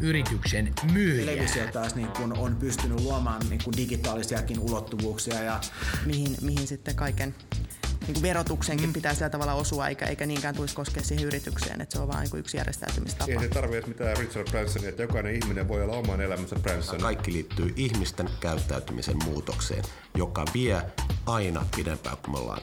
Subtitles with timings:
[0.00, 1.26] yrityksen myyjää.
[1.26, 5.42] Televisio taas niin kun on pystynyt luomaan niin kun digitaalisiakin ulottuvuuksia.
[5.42, 5.60] Ja...
[6.06, 7.34] Mihin, mihin sitten kaiken
[8.06, 8.92] niin kuin verotuksenkin mm.
[8.92, 12.28] pitää sillä tavalla osua, eikä, eikä niinkään tulisi koskea siihen yritykseen, että se on vain
[12.32, 13.32] niin yksi järjestäytymistapa.
[13.32, 17.00] Ei se tarvitse mitään Richard Bransonia, että jokainen ihminen voi olla oman elämänsä Branson.
[17.00, 20.82] Kaikki liittyy ihmisten käyttäytymisen muutokseen, joka vie
[21.26, 22.60] aina pidempään kuin me ollaan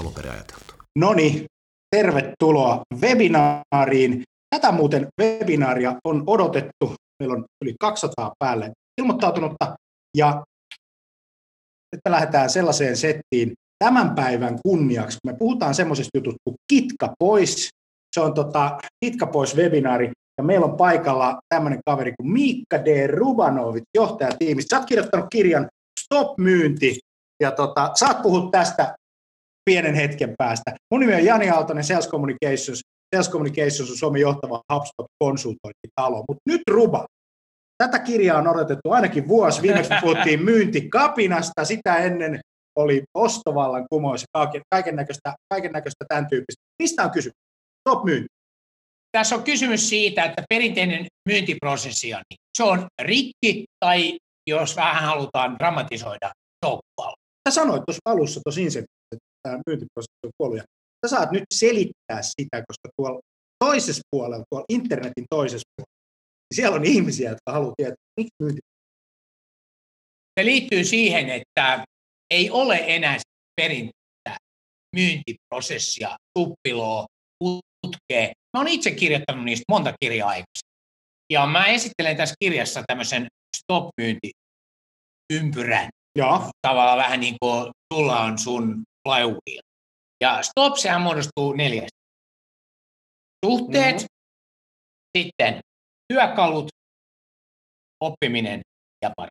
[0.00, 0.74] alun perin ajateltu.
[0.98, 1.46] No niin,
[1.96, 4.22] tervetuloa webinaariin.
[4.50, 6.94] Tätä muuten webinaaria on odotettu.
[7.22, 9.76] Meillä on yli 200 päälle ilmoittautunutta
[10.16, 10.44] ja
[11.92, 13.52] nyt me lähdetään sellaiseen settiin
[13.84, 17.68] tämän päivän kunniaksi, kun me puhutaan semmoisesta jutusta kuin Kitka pois.
[18.14, 23.06] Se on tota, Kitka pois webinaari ja meillä on paikalla tämmöinen kaveri kuin Miikka D.
[23.06, 24.76] Rubanovit, johtajatiimistä.
[24.76, 25.68] Sä oot kirjoittanut kirjan
[26.00, 26.98] Stop myynti
[27.42, 28.94] ja tota, saat puhua tästä
[29.64, 30.72] pienen hetken päästä.
[30.90, 32.80] Mun nimi on Jani Aaltonen, Sales Communications.
[33.14, 36.24] Sales Communications on Suomen johtava HubSpot-konsultointitalo.
[36.28, 37.06] Mutta nyt Ruba.
[37.78, 39.62] Tätä kirjaa on odotettu ainakin vuosi.
[39.62, 42.40] Viimeksi puhuttiin myyntikapinasta, sitä ennen
[42.78, 44.24] oli ostovallan kumous
[44.70, 46.62] kaiken näköistä, kaiken näköistä tämän tyyppistä.
[46.82, 47.34] Mistä on kysymys?
[47.84, 48.26] Top myynti.
[49.12, 52.22] Tässä on kysymys siitä, että perinteinen myyntiprosessi on,
[52.58, 56.30] se on rikki tai jos vähän halutaan dramatisoida,
[56.66, 57.14] touppalla.
[57.48, 60.60] Sä sanoit tuossa alussa tuossa insentiivissä, että tämä myyntiprosessi on kuollut.
[61.06, 63.20] Sä saat nyt selittää sitä, koska tuolla
[63.64, 65.98] toisessa puolella, tuolla internetin toisessa puolella,
[66.50, 68.60] niin siellä on ihmisiä, jotka haluavat tietää, miksi myynti.
[70.40, 71.84] Se liittyy siihen, että
[72.30, 73.18] ei ole enää
[73.60, 74.36] perinteistä
[74.96, 77.06] myyntiprosessia, suppiloa,
[77.82, 78.32] putkea.
[78.56, 80.68] Mä oon itse kirjoittanut niistä monta kirjaa aikaisemmin.
[81.32, 83.26] Ja mä esittelen tässä kirjassa tämmöisen
[83.56, 85.88] stop-myynti-ympyrän.
[86.18, 86.50] Joo.
[86.66, 89.67] Tavallaan vähän niin kuin sulla on sun flywheel.
[90.20, 91.98] Ja stop, sehän muodostuu neljästä.
[93.46, 95.18] Suhteet, mm-hmm.
[95.18, 95.60] sitten
[96.12, 96.68] työkalut,
[98.00, 98.60] oppiminen
[99.02, 99.28] ja pari.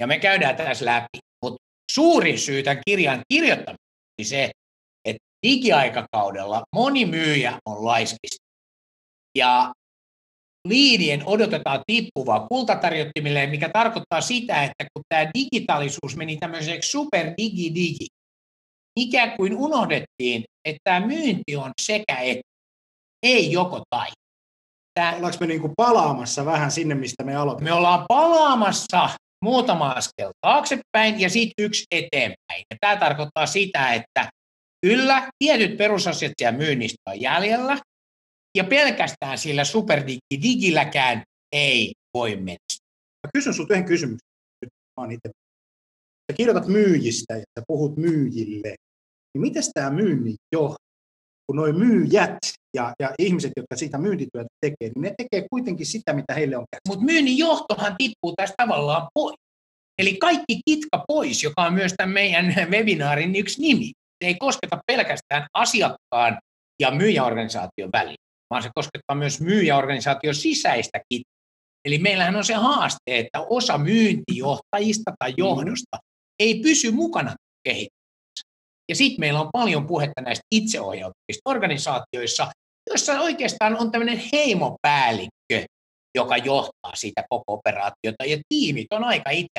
[0.00, 1.18] Ja me käydään tässä läpi.
[1.44, 1.56] Mutta
[1.92, 3.78] suurin syy tämän kirjan kirjoittamiseen
[4.20, 4.50] on se,
[5.04, 8.44] että digiaikakaudella moni myyjä on laiskista.
[9.38, 9.72] Ja
[10.68, 17.74] liidien odotetaan tippuvaa kultatarjottimille, mikä tarkoittaa sitä, että kun tämä digitaalisuus meni tämmöiseksi super digi
[17.74, 18.06] digi,
[18.96, 22.42] ikään kuin unohdettiin, että tämä myynti on sekä että,
[23.22, 24.10] ei joko tai.
[24.94, 27.70] Tää, Ollaanko me niinku palaamassa vähän sinne, mistä me aloitimme?
[27.70, 29.08] Me ollaan palaamassa
[29.44, 32.64] muutama askel taaksepäin ja sitten yksi eteenpäin.
[32.70, 34.28] Ja tämä tarkoittaa sitä, että
[34.86, 37.78] kyllä tietyt perusasiat siellä myynnistä on jäljellä,
[38.56, 42.66] ja pelkästään sillä superdigilläkään ei voi mennä.
[43.26, 44.28] Mä kysyn sinulta yhden kysymyksen.
[45.00, 45.30] Mä itse.
[46.32, 48.74] Sä kirjoitat myyjistä ja sä puhut myyjille.
[49.36, 50.76] Niin miten tämä myynnin jo,
[51.46, 52.38] kun nuo myyjät
[52.76, 56.64] ja, ja ihmiset, jotka siitä myyntityötä tekee, niin ne tekee kuitenkin sitä, mitä heille on
[56.72, 56.88] käsissä.
[56.88, 59.34] Mutta myynnin johtohan tippuu tästä tavallaan pois.
[59.98, 63.86] Eli kaikki kitka pois, joka on myös tämän meidän webinaarin yksi nimi.
[64.22, 66.38] Se ei kosketa pelkästään asiakkaan
[66.82, 71.36] ja myyjäorganisaation välillä, vaan se koskettaa myös myyjäorganisaation sisäistä kitkaa.
[71.84, 75.98] Eli meillähän on se haaste, että osa myyntijohtajista tai johdosta
[76.38, 77.34] ei pysy mukana
[77.64, 77.95] kehittämisessä.
[78.88, 82.52] Ja sitten meillä on paljon puhetta näistä itseohjautuvista organisaatioissa,
[82.90, 85.64] joissa oikeastaan on tämmöinen heimopäällikkö,
[86.16, 89.58] joka johtaa sitä koko operaatiota, ja tiimit on aika itse.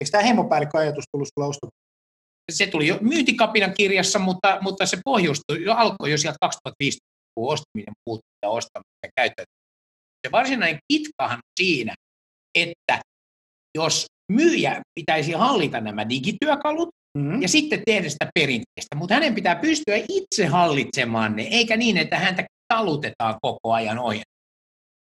[0.00, 1.68] Eikö tämä heimopäällikköajatus tullut osto?
[2.52, 7.52] Se tuli jo myyntikapinan kirjassa, mutta, mutta se pohjustui, jo alkoi jo sieltä 2015, kun
[7.52, 9.58] ostaminen muuttui ja ostaminen ja käyttäytyminen.
[10.26, 11.94] Se varsinainen kitkahan on siinä,
[12.54, 13.00] että
[13.76, 16.88] jos myyjä pitäisi hallita nämä digityökalut,
[17.18, 17.42] mm-hmm.
[17.42, 18.96] ja sitten tehdä sitä perinteistä.
[18.96, 24.38] Mutta hänen pitää pystyä itse hallitsemaan ne, eikä niin, että häntä talutetaan koko ajan ohjelma.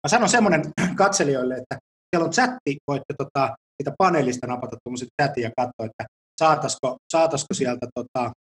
[0.04, 0.62] Mä sanon semmoinen
[0.96, 1.78] katselijoille, että
[2.10, 6.06] siellä on chatti, voitte tota, siitä paneelista napata tuommoisen tätin ja katsoa, että
[6.40, 8.32] saataisiko, saataisiko sieltä tota,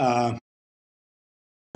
[0.00, 0.36] ää,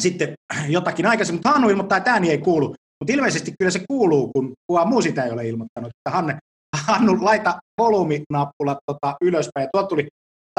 [0.02, 0.34] sitten
[0.68, 2.74] jotakin aikaisemmin, mutta Hannu ilmoittaa, että ääni ei kuulu.
[3.00, 5.90] Mutta ilmeisesti kyllä se kuuluu, kun kukaan muu sitä ei ole ilmoittanut.
[5.90, 6.38] Että Hanne,
[6.86, 9.64] Hannu, laita volyyminappula tota, ylöspäin.
[9.64, 10.06] Ja tuolta tuli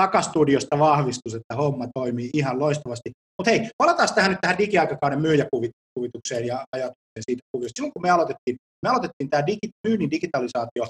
[0.02, 3.12] takastudiosta vahvistus, että homma toimii ihan loistavasti.
[3.38, 7.74] Mutta hei, palataan tähän nyt tähän digiaikakauden myyjäkuvitukseen ja ajatukseen siitä kuviosta.
[7.76, 8.56] Silloin kun me aloitettiin,
[8.86, 10.84] me aloitettiin tämä digi, myynnin digitalisaatio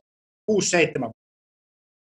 [0.51, 1.09] 6-7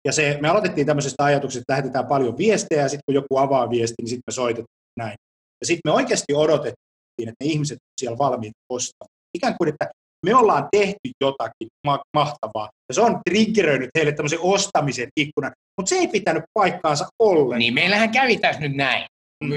[0.06, 3.70] ja se, me aloitettiin tämmöisestä ajatuksesta, että lähetetään paljon viestejä, ja sitten kun joku avaa
[3.70, 5.16] viesti, niin sitten me soitetaan näin.
[5.62, 9.10] Ja sitten me oikeasti odotettiin, että ne ihmiset siellä valmiit ostamaan.
[9.38, 9.92] Ikään kuin, että
[10.24, 15.90] me ollaan tehty jotakin ma- mahtavaa, ja se on triggeröinyt heille tämmöisen ostamisen ikkunan, mutta
[15.90, 17.60] se ei pitänyt paikkaansa ollenkaan.
[17.60, 19.06] Niin meillähän kävi tässä nyt näin,
[19.40, 19.56] kun me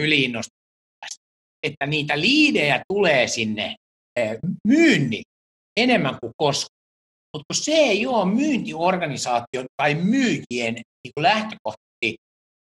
[1.66, 3.74] että niitä liidejä tulee sinne
[4.68, 5.22] myynnin
[5.76, 6.76] enemmän kuin koskaan.
[7.32, 11.86] Mutta kun se ei ole myyntiorganisaation tai myyjien niin lähtökohta,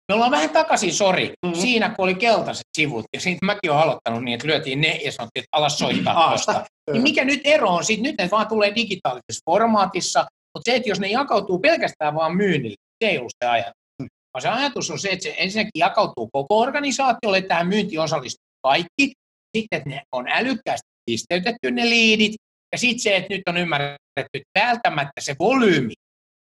[0.08, 1.60] me ollaan vähän takaisin, sori, mm-hmm.
[1.60, 5.12] siinä kun oli keltaiset sivut, ja siitä mäkin olen aloittanut niin, että lyötiin ne ja
[5.12, 6.64] sanottiin, että alas soittaa tuosta.
[6.90, 10.20] Niin mikä nyt ero on siitä, nyt ne vaan tulee digitaalisessa formaatissa,
[10.54, 13.82] mutta se, että jos ne jakautuu pelkästään vaan myynnille, se ei ollut se ajatus.
[14.02, 14.08] Mm.
[14.34, 18.46] Vaan se ajatus on se, että se ensinnäkin jakautuu koko organisaatiolle, että tähän myynti osallistuu
[18.62, 19.12] kaikki,
[19.56, 22.34] sitten, että ne on älykkäästi pisteytetty ne liidit,
[22.72, 23.98] ja sitten se, että nyt on ymmärretty,
[24.34, 25.92] että välttämättä se volyymi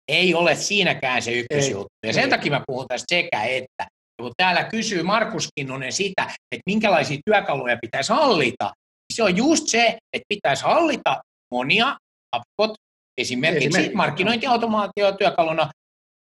[0.08, 1.88] ei ole siinäkään se ykkösjuttu.
[2.06, 3.84] Ja sen takia mä puhun tästä sekä että.
[4.18, 8.72] Ja kun täällä kysyy Markus Kinnunen sitä, että minkälaisia työkaluja pitäisi hallita,
[9.18, 11.20] se on just se, että pitäisi hallita
[11.50, 11.96] monia
[12.32, 12.74] appot,
[13.20, 13.96] esimerkiksi Esimerkiksi.
[13.96, 15.70] markkinointiautomaatio työkaluna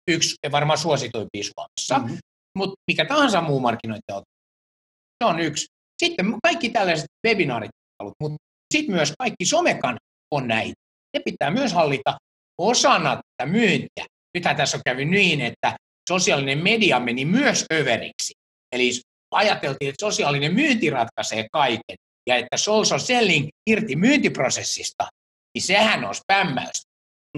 [0.08, 2.18] yksi ja varmaan suosituimpia Suomessa, mm-hmm.
[2.58, 4.36] mutta mikä tahansa muu markkinointiautomaatio,
[5.24, 5.66] se on yksi.
[6.04, 7.72] Sitten kaikki tällaiset webinaarit,
[8.22, 8.38] mutta
[8.74, 9.98] sitten myös kaikki somekan
[10.32, 10.74] on näitä.
[11.14, 12.18] Ne pitää myös hallita
[12.58, 14.06] osana tätä myyntiä.
[14.38, 15.76] Nythän tässä on käynyt niin, että
[16.10, 18.34] sosiaalinen media meni myös överiksi.
[18.72, 18.92] Eli
[19.32, 21.96] ajateltiin, että sosiaalinen myynti ratkaisee kaiken
[22.30, 25.08] ja että social selling irti myyntiprosessista,
[25.56, 26.86] niin sehän on spämmäystä.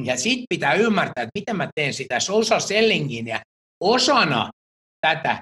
[0.04, 3.42] Ja sitten pitää ymmärtää, että miten mä teen sitä social sellingin ja
[3.84, 4.50] osana
[5.02, 5.42] tätä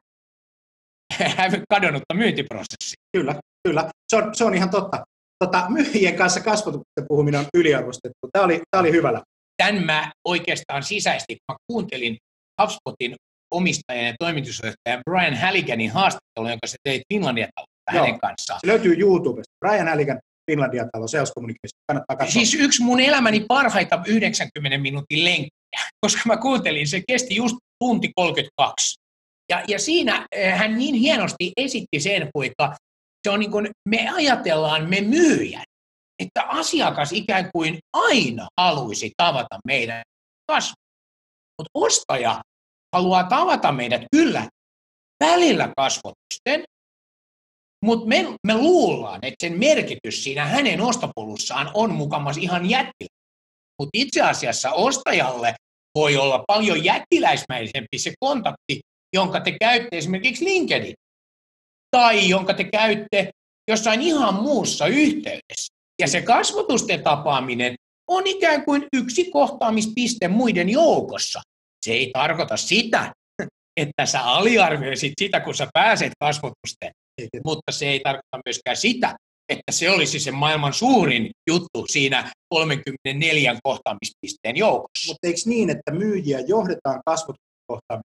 [1.73, 2.95] kadonnutta myyntiprosessia.
[3.17, 3.35] Kyllä,
[3.67, 3.89] kyllä.
[4.07, 5.03] Se on, se on ihan totta.
[5.43, 8.29] Tota, myyjien kanssa kasvatuksen puhuminen on yliarvostettu.
[8.33, 9.21] Tämä oli, tämä oli hyvällä
[9.57, 12.17] tämän mä oikeastaan sisäisesti, mä kuuntelin
[12.61, 13.15] HubSpotin
[13.53, 17.47] omistajan ja toimitusjohtajan Brian Halliganin haastattelu, jonka se teit Finlandia
[17.89, 18.59] hänen kanssaan.
[18.59, 19.53] Se löytyy YouTubesta.
[19.65, 20.19] Brian Halligan
[20.51, 21.79] Finlandia talo, Sales Communication.
[21.87, 22.33] Kannattaa katsoa.
[22.33, 28.11] Siis yksi mun elämäni parhaita 90 minuutin lenkkejä, koska mä kuuntelin, se kesti just tunti
[28.15, 28.95] 32.
[29.49, 32.75] Ja, ja siinä eh, hän niin hienosti esitti sen, kuinka
[33.27, 35.63] se on niin kuin, me ajatellaan me myyjät,
[36.19, 40.03] että asiakas ikään kuin aina haluaisi tavata meidän
[40.51, 40.85] kasvua.
[41.57, 42.41] Mutta ostaja
[42.95, 44.47] haluaa tavata meidät kyllä
[45.23, 46.63] välillä kasvotusten,
[47.85, 53.15] mutta me, me luullaan, että sen merkitys siinä hänen ostopolussaan on mukamas ihan jättilä.
[53.79, 55.55] Mutta itse asiassa ostajalle
[55.95, 58.79] voi olla paljon jättiläismäisempi se kontakti,
[59.15, 60.93] jonka te käytte esimerkiksi LinkedIn,
[61.91, 63.29] tai jonka te käytte
[63.71, 65.73] jossain ihan muussa yhteydessä.
[66.01, 67.75] Ja se kasvotusten tapaaminen
[68.07, 71.41] on ikään kuin yksi kohtaamispiste muiden joukossa.
[71.85, 73.13] Se ei tarkoita sitä,
[73.81, 76.91] että sä aliarvioisit sitä, kun sä pääset kasvotusten,
[77.45, 79.15] mutta se ei tarkoita myöskään sitä,
[79.49, 85.11] että se olisi se maailman suurin juttu siinä 34 kohtaamispisteen joukossa.
[85.11, 88.01] Mutta eikö niin, että myyjiä johdetaan kasvotusten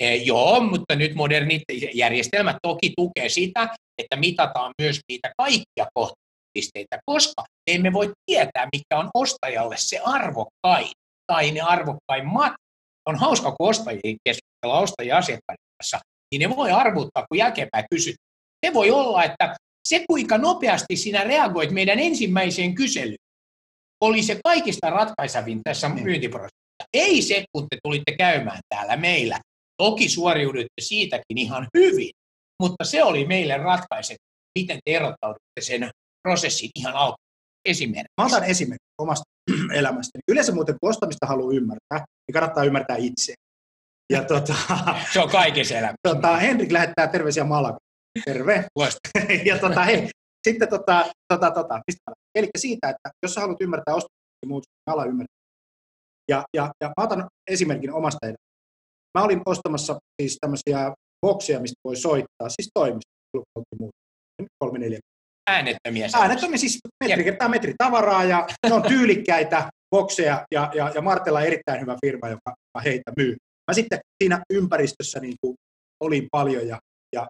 [0.00, 1.62] E, joo, mutta nyt modernit
[1.94, 6.24] järjestelmät toki tukee sitä, että mitataan myös niitä kaikkia kohtia
[6.54, 10.90] pisteitä, koska emme voi tietää, mikä on ostajalle se arvokkain
[11.32, 12.52] tai ne arvokkaimmat.
[13.08, 15.98] On hauska, kun ostajia keskustella ostajia asiakkaiden kanssa,
[16.32, 18.16] niin ne voi arvuttaa, kun jälkeenpäin kysyt.
[18.64, 19.56] Se voi olla, että
[19.88, 23.16] se kuinka nopeasti sinä reagoit meidän ensimmäiseen kyselyyn,
[24.00, 26.04] oli se kaikista ratkaisevin tässä niin.
[26.04, 26.88] myyntiprosessissa.
[26.92, 29.40] Ei se, kun te tulitte käymään täällä meillä.
[29.82, 32.10] Toki suoriudutte siitäkin ihan hyvin,
[32.62, 34.16] mutta se oli meille ratkaiset,
[34.58, 35.90] miten te erottaudutte sen
[36.22, 37.16] prosessin ihan alku.
[37.64, 38.12] Esimerkki.
[38.20, 39.24] Mä otan esimerkki omasta
[39.80, 40.22] elämästäni.
[40.28, 43.34] Yleensä muuten kun ostamista haluaa ymmärtää, niin kannattaa ymmärtää itse.
[44.12, 44.54] Ja tota,
[45.12, 45.96] se on kaikessa elämässä.
[46.02, 47.78] Tota, Henrik lähettää terveisiä Malaga.
[48.24, 48.64] Terve.
[49.50, 50.08] ja tota, hei,
[50.48, 54.64] sitten tota, tota, tota, mistä Eli siitä, että jos sä haluat ymmärtää ostamista, niin muut
[54.86, 55.34] ala ymmärtää.
[56.30, 58.44] Ja, ja, ja mä otan esimerkin omasta elämästä.
[59.18, 60.94] Mä olin ostamassa siis tämmöisiä
[61.26, 63.10] boksia, mistä voi soittaa, siis toimista,
[64.58, 64.98] kolme neljä
[65.50, 66.08] Äänettömiä.
[66.14, 71.38] Äänettömiä, siis metri kertaa metri tavaraa ja ne on tyylikkäitä, bokseja ja, ja, ja Martella
[71.38, 72.54] on erittäin hyvä firma, joka
[72.84, 73.36] heitä myy.
[73.70, 75.54] Mä sitten siinä ympäristössä niin kuin
[76.00, 76.78] olin paljon ja,
[77.14, 77.26] ja,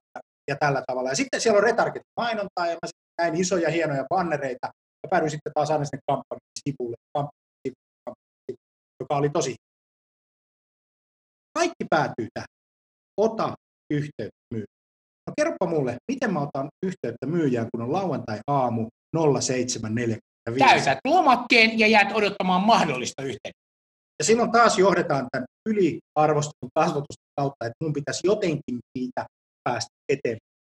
[0.48, 1.08] ja tällä tavalla.
[1.08, 2.88] Ja sitten siellä on retargetin mainontaa ja mä
[3.22, 4.66] näin isoja hienoja bannereita
[5.02, 6.96] ja päädyin sitten taas aina sinne kampanjan sivulle,
[9.00, 9.54] joka oli tosi
[11.58, 12.46] Kaikki päätyy tähän.
[13.16, 13.54] Ota
[13.90, 14.74] yhteyttä myyjään.
[15.26, 20.58] No kerropa mulle, miten mä otan yhteyttä myyjään, kun on lauantai-aamu 07.45.
[20.58, 23.64] Täytät lomakkeen ja jäät odottamaan mahdollista yhteyttä.
[24.18, 29.26] Ja silloin taas johdetaan tämän yliarvostetun kasvatuksen kautta, että mun pitäisi jotenkin siitä
[29.64, 30.54] päästä eteenpäin.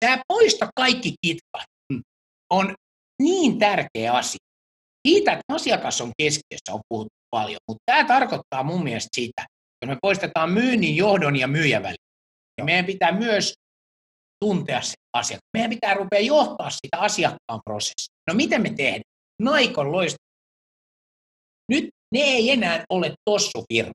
[0.00, 2.02] Tämä poista kaikki kitkat hmm.
[2.50, 2.74] on
[3.22, 4.44] niin tärkeä asia.
[5.08, 9.94] Siitä, että asiakas on keskiössä, on puhuttu paljon, mutta tämä tarkoittaa mun mielestä sitä, että
[9.94, 12.64] me poistetaan myynnin, johdon ja myyjän välillä.
[12.64, 13.54] Meidän pitää myös
[14.44, 15.50] tuntea se asiakkaan.
[15.56, 18.14] Meidän pitää rupea johtaa sitä asiakkaan prosessia.
[18.28, 19.02] No miten me tehdään?
[19.42, 20.16] Naikon loista.
[21.70, 23.92] Nyt ne ei enää ole tossufirma.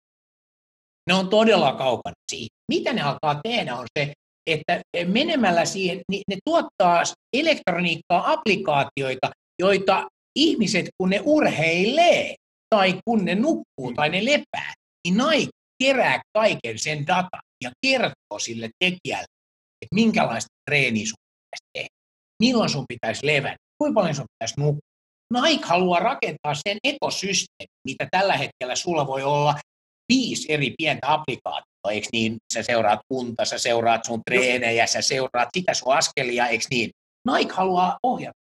[1.07, 2.55] Ne on todella kaukana siitä.
[2.71, 4.13] Mitä ne alkaa tehdä on se,
[4.47, 7.03] että menemällä siihen, niin ne tuottaa
[7.33, 12.35] elektroniikkaa, applikaatioita, joita ihmiset, kun ne urheilee,
[12.75, 14.73] tai kun ne nukkuu tai ne lepää,
[15.07, 15.49] niin Nike
[15.83, 19.25] kerää kaiken sen datan ja kertoo sille tekijälle,
[19.81, 21.87] että minkälaista treeniä sun pitäisi tehdä,
[22.43, 24.89] milloin sun pitäisi levätä, kuinka paljon sun pitäisi nukkua.
[25.33, 29.55] Nike haluaa rakentaa sen ekosysteemi, mitä tällä hetkellä sulla voi olla
[30.13, 32.37] viisi eri pientä applikaatiota, eikö niin?
[32.53, 36.89] Sä seuraat unta, sä seuraat sun treenejä, sä seuraat sitä sun askelia, eikö niin?
[37.27, 38.39] Nike haluaa ohjata.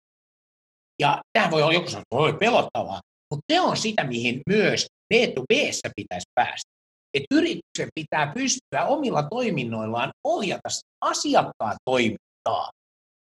[1.00, 3.00] Ja tämä voi olla joku että voi pelottavaa,
[3.30, 5.54] mutta se on sitä, mihin myös B2B
[5.96, 6.70] pitäisi päästä.
[7.14, 10.68] Että yrityksen pitää pystyä omilla toiminnoillaan ohjata
[11.00, 12.70] asiakkaan toimintaa.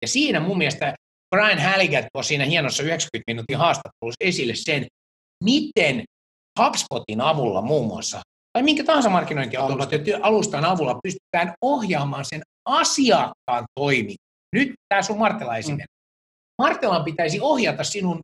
[0.03, 0.95] Ja siinä mun mielestä
[1.37, 4.87] Brian Halligan tuo siinä hienossa 90 minuutin haastattelussa esille sen,
[5.45, 6.05] miten
[6.61, 8.21] HubSpotin avulla muun muassa,
[8.53, 14.27] tai minkä tahansa markkinointialustan avulla pystytään ohjaamaan sen asiakkaan toimintaa.
[14.55, 15.87] Nyt tämä sun Martela esimerkki.
[15.87, 16.63] Mm.
[16.63, 18.21] Martelan pitäisi ohjata sinun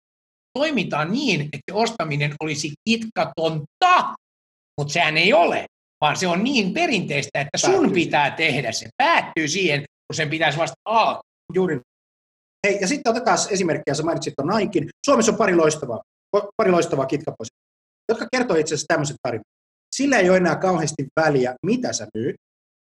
[0.59, 4.15] toimintaa niin, että ostaminen olisi kitkatonta,
[4.81, 5.67] mutta sehän ei ole,
[6.01, 8.89] vaan se on niin perinteistä, että sun Päättyy pitää tehdä se.
[8.97, 11.23] Päättyy siihen, kun sen pitäisi vasta alkaa.
[11.55, 11.81] Juuri.
[12.67, 14.89] Hei, ja sitten otetaan esimerkkiä, sä mainitsit tuon Naikin.
[15.07, 16.03] Suomessa on pari loistavaa,
[16.57, 17.57] pari loistavaa kitkaposia,
[18.09, 19.58] jotka kertoo itse asiassa tämmöiset tarinat.
[19.99, 22.37] Sillä ei ole enää kauheasti väliä, mitä sä myyt,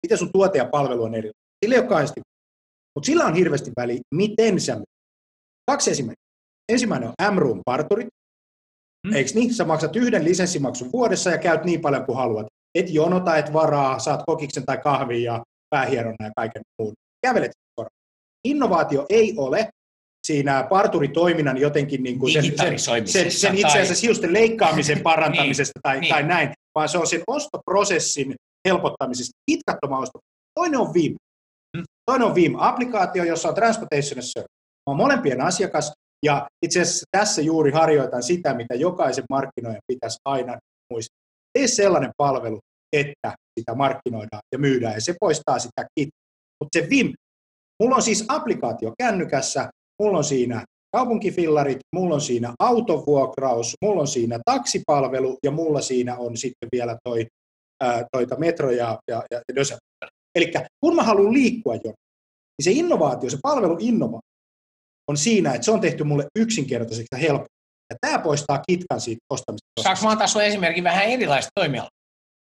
[0.05, 1.31] miten sun tuote ja palvelu on eri.
[1.63, 2.21] Sillä ei ole kauheasti
[2.95, 4.83] mutta sillä on hirveästi väliä, miten sä myyt.
[5.71, 6.23] Kaksi esimerkkiä.
[6.71, 8.07] Ensimmäinen on M-Room parturit.
[9.07, 9.15] Hmm.
[9.15, 9.53] Eikö niin?
[9.53, 12.47] Sä maksat yhden lisenssimaksun vuodessa ja käyt niin paljon kuin haluat.
[12.75, 16.93] Et jonota, et varaa, saat kokiksen tai kahvin ja päähieronna ja kaiken muun.
[17.25, 17.97] Kävelet suoraan.
[18.47, 19.69] Innovaatio ei ole
[20.27, 25.79] siinä parturitoiminnan jotenkin niin kuin sen, sen, sen, sen itse asiassa hiusten leikkaamisen niin, parantamisesta
[25.83, 26.09] tai, niin.
[26.09, 28.35] tai näin, vaan se on sen ostoprosessin
[28.67, 30.19] helpottamisesta, kitkattoma osto.
[30.59, 31.15] Toinen on Vim.
[31.77, 31.83] Hmm.
[32.05, 34.53] Toinen on Vim-applikaatio, jossa on Transportation Service.
[34.87, 35.93] Mä olen molempien asiakas,
[36.25, 40.57] ja itse asiassa tässä juuri harjoitan sitä, mitä jokaisen markkinoijan pitäisi aina
[40.91, 41.17] muistaa.
[41.53, 42.59] Tee sellainen palvelu,
[42.93, 46.09] että sitä markkinoidaan ja myydään, ja se poistaa sitä kit.
[46.63, 47.13] Mutta se VIM,
[47.83, 49.69] mulla on siis applikaatio kännykässä,
[50.01, 50.65] mulla on siinä
[50.95, 56.97] kaupunkifillarit, mulla on siinä autovuokraus, mulla on siinä taksipalvelu, ja mulla siinä on sitten vielä
[57.03, 57.27] toi,
[57.83, 59.41] ää, toita metro ja, ja, ja
[60.35, 61.93] Eli kun mä haluan liikkua jo,
[62.57, 63.77] niin se innovaatio, se palvelu
[65.07, 67.47] on siinä, että se on tehty mulle yksinkertaiseksi ja helppo.
[67.89, 69.83] Ja tämä poistaa kitkan siitä ostamista.
[69.83, 71.89] Saanko mä antaa sinulle esimerkin vähän erilaista toimialaa?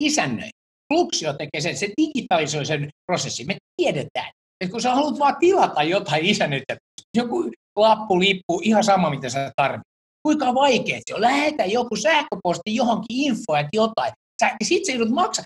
[0.02, 0.48] Isännöi.
[0.92, 3.46] Fluxio tekee sen, se digitalisoi sen prosessin.
[3.46, 6.76] Me tiedetään, että kun sä haluat vaan tilata jotain isännöitä,
[7.16, 9.94] joku lappu, lippu, ihan sama mitä sä tarvitset.
[10.22, 11.20] Kuinka vaikea se on?
[11.20, 14.12] Lähetä joku sähköposti johonkin infoa, että jotain.
[14.42, 15.44] Sä, sit sä joudut maksaa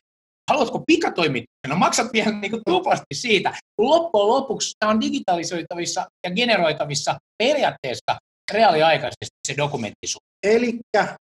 [0.51, 3.55] haluatko pikatoimittajan, no maksat vielä niin kuin tuplasti siitä.
[3.79, 8.19] Loppujen lopuksi tämä on digitalisoitavissa ja generoitavissa periaatteessa
[8.53, 10.07] reaaliaikaisesti se dokumentti
[10.43, 10.79] Eli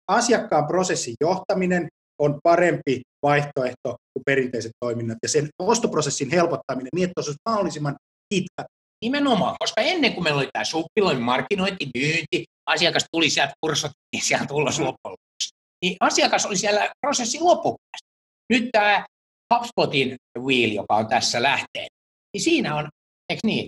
[0.09, 7.21] asiakkaan prosessin johtaminen on parempi vaihtoehto kuin perinteiset toiminnat ja sen ostoprosessin helpottaminen niin, että
[7.21, 7.97] olisi mahdollisimman
[8.29, 8.65] pitkä.
[9.03, 14.25] Nimenomaan, koska ennen kuin meillä oli tämä suppiloin markkinointi, myynti, asiakas tuli sieltä kursot, niin
[14.25, 15.49] sieltä tulos loppujen lopuksi.
[15.85, 18.09] Niin asiakas oli siellä prosessin loppupäästä.
[18.53, 19.07] Nyt tämä
[19.55, 21.89] HubSpotin wheel, joka on tässä lähteen,
[22.35, 22.89] niin siinä on,
[23.31, 23.67] eikö niin,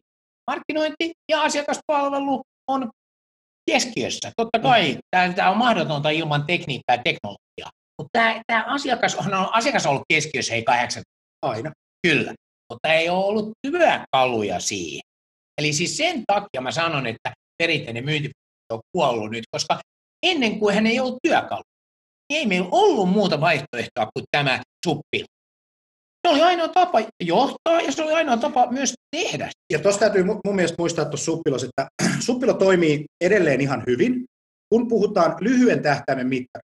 [0.50, 2.90] markkinointi ja asiakaspalvelu on
[3.70, 4.32] keskiössä.
[4.36, 5.34] Totta kai mm.
[5.34, 10.04] tämä on mahdotonta ilman tekniikkaa ja teknologiaa, mutta tämä, tämä asiakas, on, asiakas on ollut
[10.08, 11.02] keskiössä ei kahdeksan
[11.42, 11.72] aina.
[12.06, 12.34] Kyllä,
[12.72, 15.00] mutta ei ole ollut työkaluja siihen.
[15.58, 18.30] Eli siis sen takia mä sanon, että perinteinen myynti
[18.73, 19.80] on kuollut nyt, koska
[20.23, 21.62] ennen kuin hän ei ollut työkalu.
[22.32, 25.25] Niin ei meillä ollut muuta vaihtoehtoa kuin tämä suppi.
[26.26, 29.50] Se oli ainoa tapa johtaa ja se oli ainoa tapa myös tehdä.
[29.73, 31.87] Ja tuossa täytyy mun mielestä muistaa tuossa suppilos, että
[32.26, 34.25] suppilo toimii edelleen ihan hyvin,
[34.68, 36.62] kun puhutaan lyhyen tähtäimen mittari.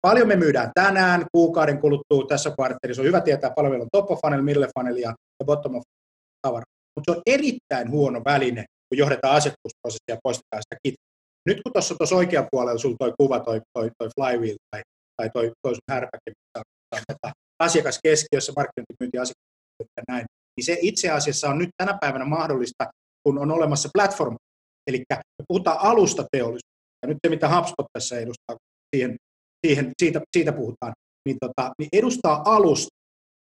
[0.00, 3.02] Paljon me myydään tänään, kuukauden kuluttua tässä kvartterissa.
[3.02, 5.14] On hyvä tietää, paljon meillä on top of funnel, middle funnel ja
[5.44, 5.82] bottom of
[6.42, 6.73] tavara.
[6.96, 10.94] Mutta se on erittäin huono väline, kun johdetaan asiakkuusprosessia ja poistetaan sitä kit.
[11.48, 14.82] Nyt kun tuossa tuossa oikealla puolella sulla toi kuva, toi, toi, toi flywheel tai,
[15.16, 16.30] tai toi, toi sun härpäke,
[17.06, 20.24] tota, asiakas keskiössä, markkinointimyynti, asiakas ja näin,
[20.56, 22.84] niin se itse asiassa on nyt tänä päivänä mahdollista,
[23.24, 24.36] kun on olemassa platform.
[24.86, 26.74] Eli me puhutaan alustateollisuudesta.
[27.02, 28.56] Ja nyt se, mitä HubSpot tässä edustaa,
[28.96, 29.16] siihen,
[29.66, 30.92] siihen, siitä, siitä puhutaan,
[31.28, 32.88] niin, tota, niin edustaa alusta,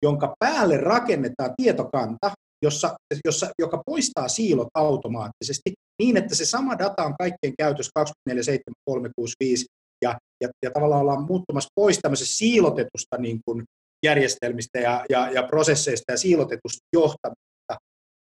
[0.05, 2.31] jonka päälle rakennetaan tietokanta,
[2.63, 7.91] jossa, jossa, joka poistaa siilot automaattisesti niin, että se sama data on kaikkien käytössä
[8.31, 9.65] 24-7-365
[10.03, 13.65] ja, ja, ja tavallaan ollaan muuttumassa pois tämmöisestä siilotetusta niin kuin
[14.07, 17.77] järjestelmistä ja, ja, ja prosesseista ja siilotetusta johtamista,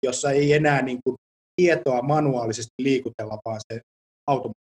[0.06, 1.16] jossa ei enää niin kuin
[1.56, 3.80] tietoa manuaalisesti liikutella, vaan se
[4.26, 4.60] automaattisesti.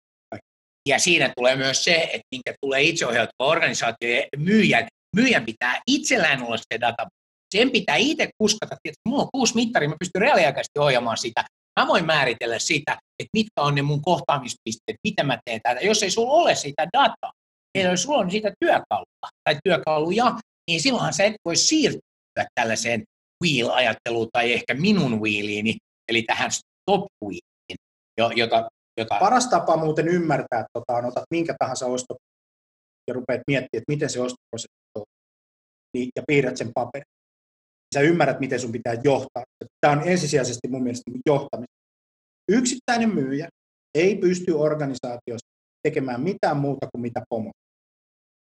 [0.89, 6.43] Ja siinä tulee myös se, että minkä tulee itseohjautuva organisaatio ja myyjän, myyjän pitää itsellään
[6.43, 7.07] olla se data.
[7.53, 11.43] Sen pitää itse kuskata, että mulla on kuusi mittaria, mä pystyn reaaliaikaisesti ohjaamaan sitä.
[11.79, 15.81] Mä voin määritellä sitä, että mitkä on ne mun kohtaamispisteet, mitä mä teen täältä.
[15.81, 17.31] Jos ei sulla ole sitä dataa,
[17.91, 23.03] jos sulla on sitä työkalua tai työkaluja, niin silloinhan sä et voi siirtyä tällaiseen
[23.43, 25.77] wheel-ajatteluun tai ehkä minun wheeliini,
[26.09, 29.19] eli tähän stop wheeliin, jota, jota...
[29.19, 32.15] Paras tapa muuten ymmärtää, tota, on, otat minkä tahansa osto
[33.07, 35.03] ja rupeat miettimään, että miten se ostoprosessi on,
[35.93, 37.13] niin, ja piirrät sen paperin.
[37.93, 39.43] Sä ymmärrät, miten sun pitää johtaa.
[39.81, 41.73] Tämä on ensisijaisesti mun mielestä johtamista.
[42.51, 43.49] Yksittäinen myyjä
[43.95, 45.47] ei pysty organisaatiossa
[45.83, 47.51] tekemään mitään muuta kuin mitä pomo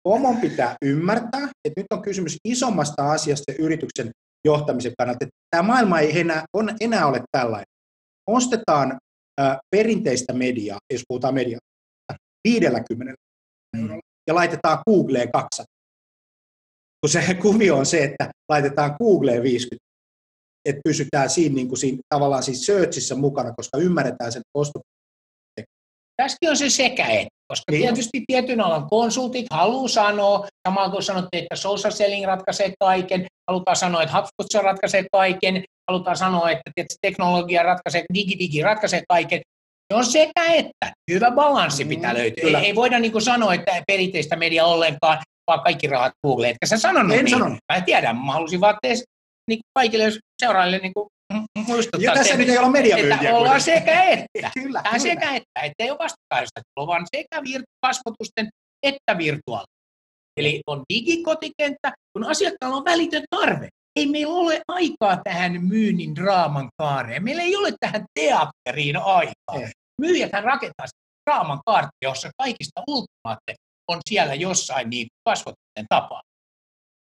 [0.04, 4.12] Pomon pitää ymmärtää, että nyt on kysymys isommasta asiasta yrityksen
[4.46, 5.26] johtamisen kannalta.
[5.50, 7.66] Tämä maailma ei enää, on, enää ole tällainen.
[8.30, 8.98] Ostetaan
[9.42, 11.60] ä, perinteistä mediaa, jos puhutaan mediaa,
[12.48, 13.14] 50
[13.78, 15.73] eurolla ja laitetaan Googleen 200.
[17.04, 19.86] Kun se kuvio on se, että laitetaan Googleen 50,
[20.66, 24.80] että pysytään siinä, niin kuin siinä tavallaan siis searchissa mukana, koska ymmärretään sen osto.
[26.22, 27.30] Tässäkin on se sekä että.
[27.48, 27.82] Koska niin.
[27.82, 33.76] tietysti tietyn alan konsultit haluaa sanoa, samalla kun sanotte, että social selling ratkaisee kaiken, halutaan
[33.76, 39.42] sanoa, että HubSpot ratkaisee kaiken, halutaan sanoa, että tietysti teknologia ratkaisee, digi-digi ratkaisee kaiken.
[39.94, 40.94] Se on sekä että.
[41.12, 42.60] Hyvä balanssi pitää mm, löytyä.
[42.60, 46.50] Ei, ei voida niin kuin sanoa, että perinteistä media ollenkaan, vaan kaikki rahat Google.
[46.50, 47.40] Etkä sä sanonut en niin.
[47.40, 47.58] Sanonut.
[47.74, 49.02] Mä tiedän, mä halusin vaan tehdä
[49.50, 50.06] niin kaikille
[50.42, 51.08] seuraajille niin kuin
[51.68, 53.30] muistuttaa ja tässä nyt ei olla mediamyyntiä.
[53.30, 54.52] Että ollaan sekä että.
[54.60, 55.00] kyllä, kyllä.
[55.00, 55.62] sekä että.
[55.64, 57.42] Että ei ole vastakkaista vaan sekä
[57.86, 58.50] kasvotusten
[58.84, 59.66] että virtuaali.
[60.38, 63.70] Eli on digikotikenttä, kun asiakkaalla on välitön tarve.
[63.96, 67.24] Ei meillä ole aikaa tähän myynnin draaman kaareen.
[67.24, 69.60] Meillä ei ole tähän teatteriin aikaa.
[69.60, 69.72] Ei.
[70.02, 70.86] Myyjäthän rakentaa
[71.30, 73.54] draaman kaarta, jossa kaikista ultimaatte
[73.88, 76.22] on siellä jossain niin kasvotusten tapaa.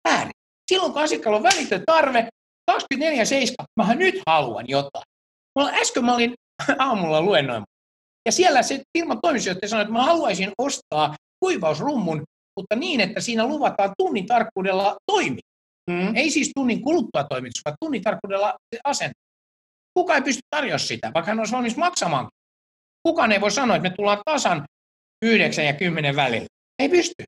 [0.10, 0.32] Väärin.
[0.72, 2.28] Silloin kun asiakkaalla on välitön tarve,
[2.72, 2.76] 24-7,
[3.80, 5.04] mähän nyt haluan jotain.
[5.56, 6.34] Mulla, äsken mä olin
[6.80, 7.68] aamulla luennoimaan.
[8.26, 12.24] Ja siellä se firman toimitusjohtaja sanoi, että mä haluaisin ostaa kuivausrummun,
[12.60, 15.40] mutta niin, että siinä luvataan tunnin tarkkuudella toimi.
[15.90, 16.16] Mm.
[16.16, 19.20] Ei siis tunnin kuluttua toimitus, vaan tunnin tarkkuudella asento.
[19.94, 22.28] Kuka ei pysty tarjoamaan sitä, vaikka hän olisi valmis maksamaan.
[23.08, 24.66] Kukaan ei voi sanoa, että me tullaan tasan
[25.26, 26.48] 9 ja 10 välillä.
[26.80, 27.24] Ei pysty.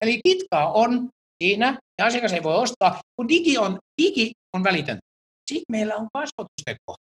[0.00, 1.08] Eli kitkaa on
[1.42, 5.00] siinä, ja asiakas ei voi ostaa, kun digi on, digi on välitöntä.
[5.50, 7.02] Sitten meillä on kasvatusten kohta.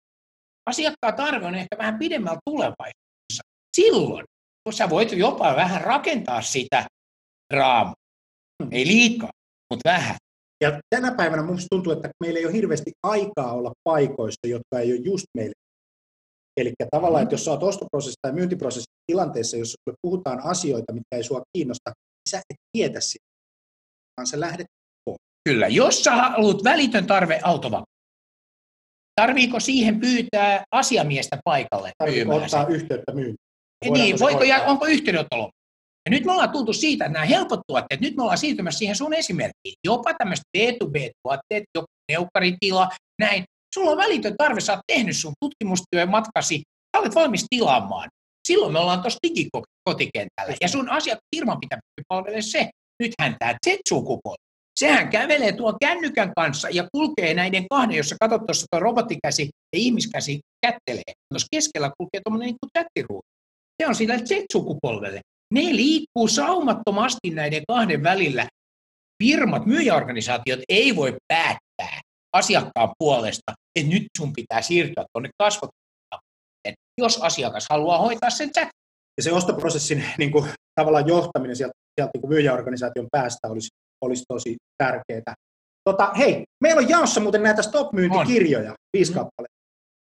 [0.70, 3.44] Asiakkaan tarve on ehkä vähän pidemmällä tulevaisuudessa.
[3.76, 4.26] Silloin,
[4.64, 6.86] kun sä voit jopa vähän rakentaa sitä
[7.54, 7.94] raamua.
[8.72, 9.30] Ei liikaa,
[9.74, 10.16] mutta vähän.
[10.62, 14.92] Ja tänä päivänä minusta tuntuu, että meillä ei ole hirveästi aikaa olla paikoissa, jotka ei
[14.92, 15.54] ole just meille.
[16.58, 21.24] Eli tavallaan, että jos sä oot ostoprosessissa tai myyntiprosessissa tilanteessa, jossa puhutaan asioita, mitkä ei
[21.24, 23.26] sua kiinnosta, niin sä et tietä sitä,
[24.18, 24.68] vaan sä lähdet
[25.50, 27.86] Kyllä, jos sä haluat välitön tarve autovapaa,
[29.22, 33.38] tarviiko siihen pyytää asiamiestä paikalle Tarviiko ottaa yhteyttä myyntiin?
[33.92, 35.50] Niin, voiko, ja onko yhteydenottolo?
[36.06, 38.96] Ja nyt me ollaan tultu siitä, että nämä helpot tuotteet, nyt me ollaan siirtymässä siihen
[38.96, 39.74] sun esimerkkiin.
[39.88, 42.90] Jopa tämmöiset B2B-tuotteet, joku neukkaritila,
[43.22, 43.44] näin.
[43.78, 46.62] Sulla on välitön tarve, sä oot tehnyt sun tutkimustyön matkasi,
[46.96, 48.10] sä olet valmis tilaamaan.
[48.48, 50.56] Silloin me ollaan tuossa digikotikentällä.
[50.62, 52.70] Ja sun asia, firman pitää palvella se.
[53.04, 54.44] Nythän tämä Z-sukupolvi
[54.80, 59.80] Sehän kävelee tuon kännykän kanssa ja kulkee näiden kahden, jossa katsot tuossa tuo robottikäsi ja
[59.80, 61.14] ihmiskäsi kättelee.
[61.34, 63.28] Tuossa keskellä kulkee tuommoinen niin chattiruutu.
[63.82, 65.22] Se on sillä Z-sukupolvelle.
[65.54, 68.48] ne liikkuu saumattomasti näiden kahden välillä.
[69.24, 71.67] Firmat, myyjäorganisaatiot ei voi päättää
[72.36, 78.70] asiakkaan puolesta, että nyt sun pitää siirtyä tuonne kasvotukseen, jos asiakas haluaa hoitaa sen chat.
[79.18, 83.68] Ja se ostoprosessin niin kuin, tavallaan johtaminen sieltä, sieltä niin kuin myyjäorganisaation päästä olisi,
[84.02, 85.34] olisi tosi tärkeää.
[85.90, 89.58] Tota, hei, meillä on jaossa muuten näitä stop-myyntikirjoja, viisi kappaletta.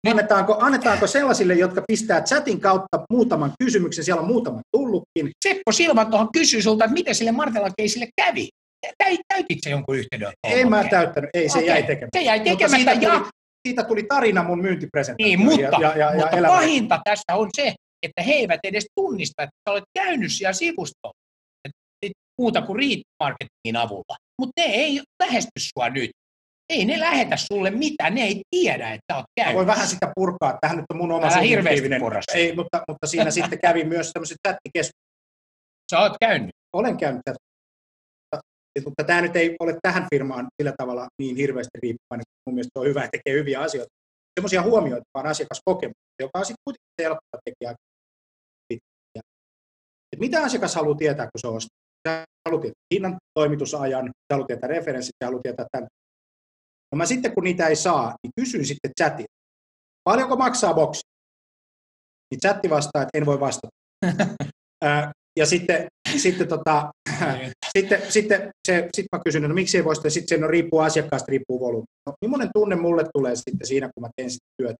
[0.08, 5.30] Annetaanko, annetaanko sellaisille, jotka pistää chatin kautta muutaman kysymyksen, siellä on muutama tullutkin.
[5.48, 8.48] Seppo Silvan tuohon kysyy sulta, että miten sille Martela keisille kävi.
[8.98, 10.32] Täy, täytit se jonkun yhteyden?
[10.48, 11.68] Ei mä täyttänyt, ei se Okei.
[11.68, 12.18] jäi tekemättä.
[12.18, 13.28] Se jäi tekemättä siitä, ja- tuli,
[13.68, 15.28] siitä tuli tarina mun myyntipresentaatioon.
[15.48, 18.86] Niin, mutta, ja, ja, ja, mutta elämä- pahinta tässä on se, että he eivät edes
[19.00, 21.14] tunnista, että sä olet käynyt siellä sivustolla
[22.40, 24.16] muuta kuin read marketingin avulla.
[24.40, 26.10] Mutta ne ei lähesty sua nyt.
[26.72, 29.54] Ei ne lähetä sulle mitään, ne ei tiedä, että Mä käynyt.
[29.54, 32.02] voin vähän sitä purkaa, tähän nyt on mun oma subjektiivinen-.
[32.34, 35.10] Ei, mutta, mutta siinä sitten kävi myös tämmöiset chattikeskustelut.
[35.90, 36.50] Sä oot käynyt.
[36.72, 37.36] Olen käynyt tätä.
[38.84, 42.24] Mutta tämä nyt ei ole tähän firmaan sillä tavalla niin hirveästi riippuvainen.
[42.46, 43.90] Mun mielestä on hyvä ja tekee hyviä asioita.
[44.38, 47.74] Sellaisia huomioita, vaan asiakaskokemusta, joka on sitten kuitenkin se helppo tekijä.
[50.12, 52.24] Et mitä asiakas haluaa tietää, kun se ostaa?
[52.48, 55.88] Haluaa tietää hinnan, toimitusajan, haluaa tietää referenssit, se haluaa tietää tämän.
[56.92, 59.26] No mä sitten, kun niitä ei saa, niin kysyn sitten chatin.
[60.04, 61.00] Paljonko maksaa boksi?
[62.30, 63.68] Niin chatti vastaa, että en voi vastata.
[65.38, 65.86] Ja sitten,
[66.18, 66.90] sitten, tota,
[67.76, 70.80] sitten, sitten se, sit mä kysyn, no miksi ei voi sitten, sitten se no, riippuu
[70.80, 71.84] asiakkaasta, riippuu volyymi.
[72.06, 74.76] No, millainen tunne mulle tulee sitten siinä, kun mä teen sitä työtä?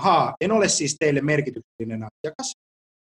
[0.00, 2.52] Ahaa, en ole siis teille merkityksellinen asiakas.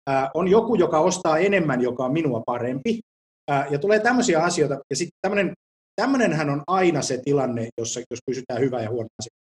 [0.10, 3.00] Ää, on joku, joka ostaa enemmän, joka on minua parempi.
[3.50, 5.54] Ää, ja tulee tämmöisiä asioita, ja sitten tämmöinen,
[5.96, 9.42] tämmöinenhän on aina se tilanne, jossa, jos kysytään hyvää ja huono asiakas.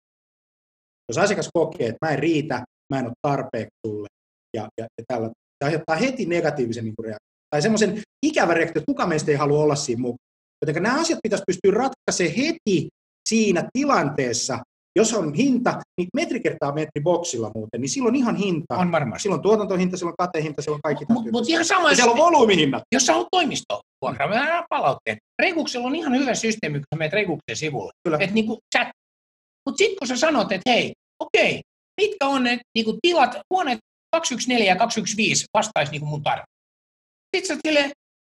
[1.09, 4.07] Jos asiakas kokee, että mä en riitä, mä en ole tarpeeksi sulle,
[4.57, 7.30] ja, ja, ja tällä, se aiheuttaa heti negatiivisen niin reaktion.
[7.51, 10.31] Tai semmoisen ikävän reaktion, että kuka meistä ei halua olla siinä mukana.
[10.67, 12.89] Joten nämä asiat pitäisi pystyä ratkaisemaan heti
[13.29, 14.59] siinä tilanteessa,
[14.95, 18.77] jos on hinta, niin metri kertaa metri boksilla muuten, niin silloin ihan hinta.
[18.77, 19.23] On varmasti.
[19.23, 22.83] Silloin tuotantohinta, silloin katehinta, silloin kaikki Mutta mut ihan sama, Ja siellä on volyymihinnat.
[22.91, 25.17] jos sä haluat toimistoon vuokraa, mä annan palautteet.
[25.41, 27.91] Reguksella on ihan hyvä systeemi, kun sä menet Reguksen sivulle.
[28.03, 28.17] Kyllä.
[28.21, 28.87] Että niinku chat.
[29.69, 31.61] Mutta sitten kun sä sanot, että hei, okei,
[32.01, 33.79] mitkä on ne niinku tilat, huoneet
[34.15, 36.43] 214 ja 215 vastaisi niinku mun tarve.
[37.35, 37.91] Sitten sä silleen,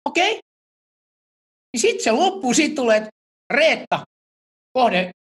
[0.09, 0.39] okei.
[1.73, 3.09] Niin sitten se loppuu, sitten tulee, että
[3.53, 4.03] Reetta,
[4.77, 5.11] kohde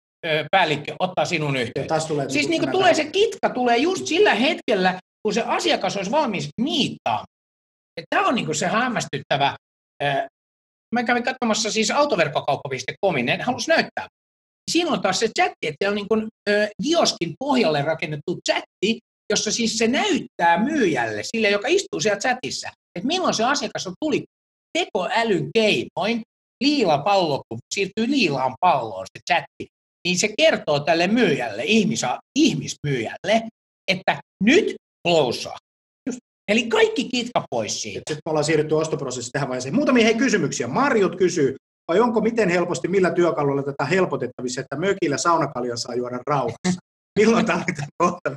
[0.51, 1.99] päällikkö, ottaa sinun yhteyttä.
[2.09, 6.11] tulee, Siis niin kuin tulee se kitka, tulee just sillä hetkellä, kun se asiakas olisi
[6.11, 7.27] valmis niittaamaan.
[8.11, 9.57] Tämä on niin kuin se hämmästyttävä.
[10.95, 14.09] Mä kävin katsomassa siis autoverkkokauppa.comin, en halus näyttää.
[14.71, 18.99] Siinä on taas se chatti, että on niin kuin, ö, Dioskin pohjalle rakennettu chatti,
[19.31, 23.95] jossa siis se näyttää myyjälle, sille joka istuu siellä chatissa, että milloin se asiakas on
[24.01, 24.25] tuli
[24.79, 26.23] tekoälyn keinoin,
[26.65, 29.67] liila pallo, kun siirtyy liilaan palloon se chatti,
[30.05, 33.43] niin se kertoo tälle myyjälle, ihmisa, ihmismyyjälle,
[33.91, 34.75] että nyt
[35.09, 35.57] closea.
[36.07, 36.19] Just.
[36.49, 37.99] Eli kaikki kitka pois siitä.
[37.99, 39.75] Sitten me ollaan siirrytty ostoprosessissa tähän vaiheeseen.
[39.75, 40.67] Muutamia hei kysymyksiä.
[40.67, 41.57] Marjut kysyy,
[41.89, 46.81] vai onko miten helposti, millä työkalulla tätä helpotettavissa, että mökillä saunakaljan saa juoda rauhassa?
[47.19, 48.37] Milloin tarvitaan kohta?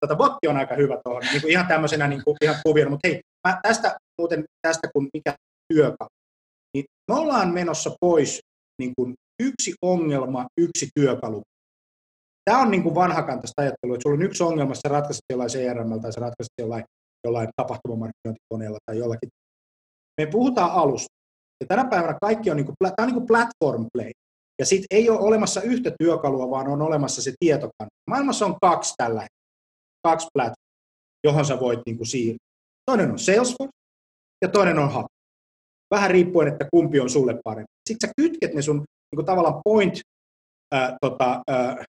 [0.00, 3.08] Tota, botti on aika hyvä tuohon, niin kuin ihan tämmöisenä niin kuin, ihan kuviona, mutta
[3.08, 5.34] hei, mä tästä muuten, tästä kun mikä
[5.72, 6.08] työkalu,
[6.74, 8.40] niin me ollaan menossa pois
[8.82, 11.42] niin kuin yksi ongelma, yksi työkalu.
[12.44, 16.00] Tämä on niin kuin vanhakantaista ajattelua, että sulla on yksi ongelma, sä ratkaiset jollain CRM
[16.00, 16.84] tai sä ratkaiset jollain,
[17.26, 19.28] jollain tapahtumamarkkinointikoneella tai jollakin.
[20.20, 21.14] Me puhutaan alusta.
[21.60, 24.10] Ja tänä päivänä kaikki on, niin kuin, tämä on niin kuin platform play.
[24.58, 27.94] Ja sitten ei ole olemassa yhtä työkalua, vaan on olemassa se tietokanta.
[28.10, 29.50] Maailmassa on kaksi tällä hetkellä.
[30.02, 30.76] Kaksi platformia,
[31.24, 32.45] johon sä voit niin kuin siirtyä.
[32.86, 33.76] Toinen on Salesforce
[34.42, 35.06] ja toinen on Hub.
[35.94, 37.72] Vähän riippuen, että kumpi on sulle parempi.
[37.88, 40.00] Sitten sä kytket ne sun niin kuin tavallaan point
[40.74, 41.84] ää, tota, ää,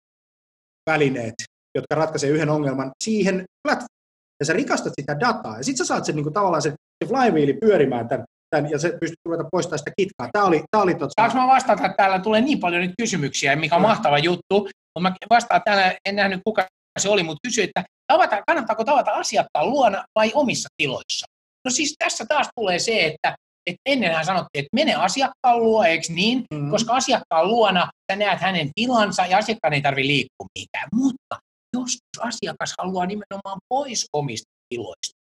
[0.90, 1.34] välineet,
[1.76, 3.96] jotka ratkaisee yhden ongelman siihen platformiin.
[4.40, 5.58] Ja sä rikastat sitä dataa.
[5.58, 6.70] Ja sitten sä saat sen niin kuin, tavallaan se,
[7.04, 10.30] se flywheeli pyörimään tämän, tämän, ja se pystyt ruveta poistamaan sitä kitkaa.
[10.32, 13.56] Tämä oli, tämä oli tota, Saanko mä vastata, että täällä tulee niin paljon nyt kysymyksiä,
[13.56, 14.56] mikä on mahtava juttu,
[14.96, 16.68] mutta mä vastaan täällä, en nähnyt kuka
[17.00, 21.26] se oli, mutta kysyi, että tavata, kannattaako tavata asiakkaan luona vai omissa tiloissa?
[21.66, 26.08] No siis tässä taas tulee se, että, että ennenhän sanottiin, että mene asiakkaan luo, eikö
[26.10, 26.44] niin?
[26.54, 26.72] Mm.
[26.72, 30.90] Koska asiakkaan luona sä näet hänen tilansa ja asiakkaan ei tarvitse liikkua mikään.
[30.94, 31.40] Mutta
[31.76, 35.16] joskus asiakas haluaa nimenomaan pois omista tiloista.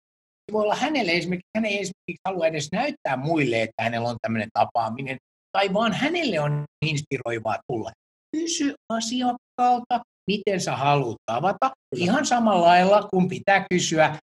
[0.45, 4.17] Se voi olla hänelle esimerkiksi, hän ei esimerkiksi halua edes näyttää muille, että hänellä on
[4.21, 5.17] tämmöinen tapaaminen,
[5.57, 7.91] tai vaan hänelle on inspiroivaa tulla.
[8.37, 11.71] Kysy asiakkaalta, miten sä haluat tavata.
[11.95, 14.17] Ihan samalla lailla, kun pitää kysyä,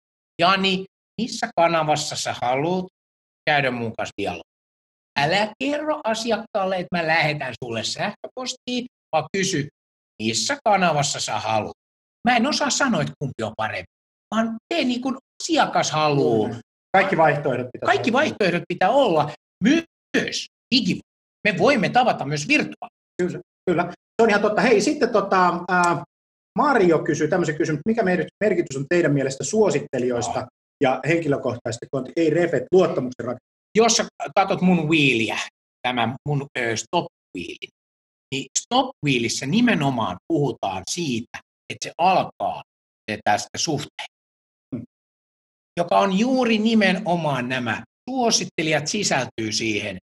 [0.42, 0.86] Jani,
[1.22, 2.86] missä kanavassa sä haluat
[3.50, 4.42] käydä mun kanssa dialogia.
[5.20, 9.68] Älä kerro asiakkaalle, että mä lähetän sulle sähköpostiin, vaan kysy,
[10.24, 11.76] missä kanavassa sä haluat.
[12.28, 13.92] Mä en osaa sanoa, että kumpi on parempi,
[14.36, 16.50] vaan tee niin kuin asiakas haluaa.
[16.98, 18.20] Kaikki vaihtoehdot pitää Kaikki olla.
[18.20, 19.32] vaihtoehdot pitää olla
[19.64, 21.00] myös digi.
[21.48, 22.98] Me voimme tavata myös virtuaalisesti.
[23.22, 23.40] Kyllä,
[23.76, 24.62] se on ihan totta.
[24.62, 26.04] Hei, sitten tota, ää,
[26.58, 30.48] Mario kysyy tämmöisen kysymyksen, mikä mer- merkitys on teidän mielestä suosittelijoista
[30.84, 33.58] ja henkilökohtaisista konti, ei refet, luottamuksen rakentamista?
[33.78, 35.38] Jos sä katsot mun wheeliä,
[35.82, 37.06] tämä mun ö, stop
[37.38, 37.70] wheelin,
[38.34, 41.40] niin stop wheelissä nimenomaan puhutaan siitä,
[41.74, 42.64] että se alkaa
[43.24, 44.08] tästä suhteen,
[45.80, 49.98] joka on juuri nimenomaan nämä suosittelijat sisältyy siihen.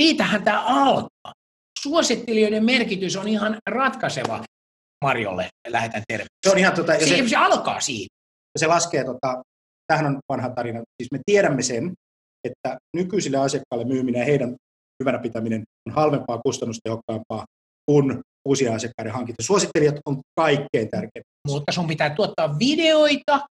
[0.00, 1.32] Siitähän tämä alkaa.
[1.82, 4.44] Suosittelijoiden merkitys on ihan ratkaiseva
[5.04, 6.26] Marjolle, lähetän terve.
[6.46, 8.14] Se on ihan tota, ja Se, se, se alkaa siitä.
[8.58, 9.42] se laskee, tota,
[9.86, 11.92] tähän on vanha tarina, siis me tiedämme sen,
[12.44, 14.56] että nykyisille asiakkaille myyminen ja heidän
[15.02, 17.44] hyvänä pitäminen on halvempaa, kustannustehokkaampaa
[17.86, 19.42] kuin uusia asiakkaiden hankinta.
[19.42, 21.22] Suosittelijat on kaikkein tärkein.
[21.48, 23.46] mutta sun pitää tuottaa videoita.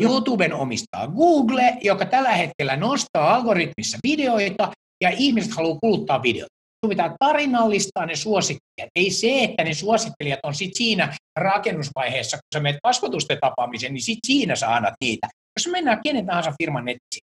[0.00, 4.72] YouTuben omistaa Google, joka tällä hetkellä nostaa algoritmissa videoita,
[5.04, 6.54] ja ihmiset haluaa kuluttaa videoita.
[6.84, 8.90] Sun pitää tarinallistaa ne suosittelijat.
[8.96, 14.02] Ei se, että ne suosittelijat on sit siinä rakennusvaiheessa, kun sä menet kasvatusten tapaamiseen, niin
[14.02, 15.28] sit siinä sä annat niitä.
[15.58, 17.24] Jos mennään kenen tahansa firman nettisiin,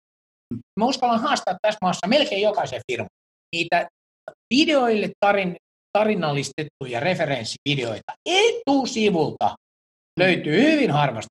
[0.80, 3.10] mä uskallan haastaa tässä maassa melkein jokaisen firman
[3.56, 3.88] niitä
[4.54, 5.56] videoille tarin,
[5.98, 9.56] tarinallistettuja referenssivideoita etusivulta
[10.20, 11.30] löytyy hyvin harvasta.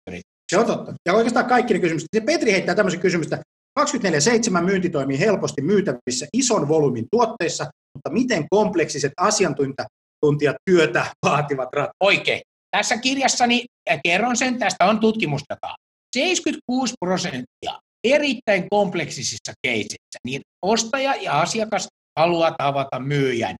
[0.52, 0.94] Se on totta.
[1.06, 2.08] Ja oikeastaan kaikki ne kysymykset.
[2.16, 3.42] Se Petri heittää tämmöisen kysymystä.
[3.78, 11.96] 24-7 myynti toimii helposti myytävissä ison volyymin tuotteissa, mutta miten kompleksiset asiantuntijat työtä vaativat ratkaisut?
[12.00, 12.40] Oikein.
[12.70, 15.76] Tässä kirjassani ja kerron sen, tästä on tutkimusdataa.
[16.16, 21.88] 76 prosenttia erittäin kompleksisissa keisissä, niin ostaja ja asiakas
[22.18, 23.56] haluaa tavata myyjän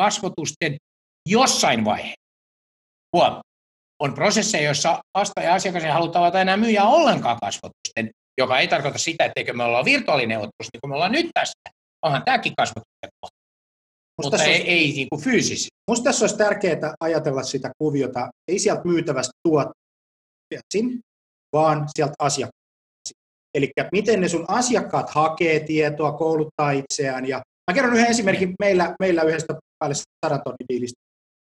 [0.00, 0.76] kasvotusten
[1.28, 2.20] jossain vaiheessa.
[4.02, 5.00] On prosesseja, joissa
[5.42, 8.10] ja asiakas ei halua tavata enää myyjää ollenkaan kasvotusten,
[8.40, 11.58] joka ei tarkoita sitä, etteikö me ollaan virtuaalineuvottelussa, niin kuin me ollaan nyt tässä.
[12.04, 13.36] Onhan tämäkin kasvotusten kohta.
[14.22, 15.68] Mutta ei, olisi- ei niin kuin fyysisesti.
[15.90, 21.00] Minusta tässä olisi tärkeää ajatella sitä kuviota, ei sieltä myytävästä tuotteesta,
[21.52, 22.60] vaan sieltä asiakkaasta.
[23.54, 27.28] Eli miten ne sun asiakkaat hakee tietoa, kouluttaa itseään.
[27.28, 29.94] Ja mä kerron yhden esimerkin meillä, meillä yhdestä päälle
[30.26, 31.00] sadan tonnin diilistä.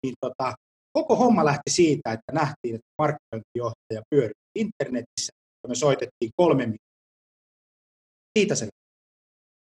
[0.06, 0.54] Niin tota,
[0.94, 5.32] koko homma lähti siitä, että nähtiin, että markkinointijohtaja pyöri internetissä,
[5.68, 6.76] me soitettiin kolme.
[8.38, 8.68] Siitä se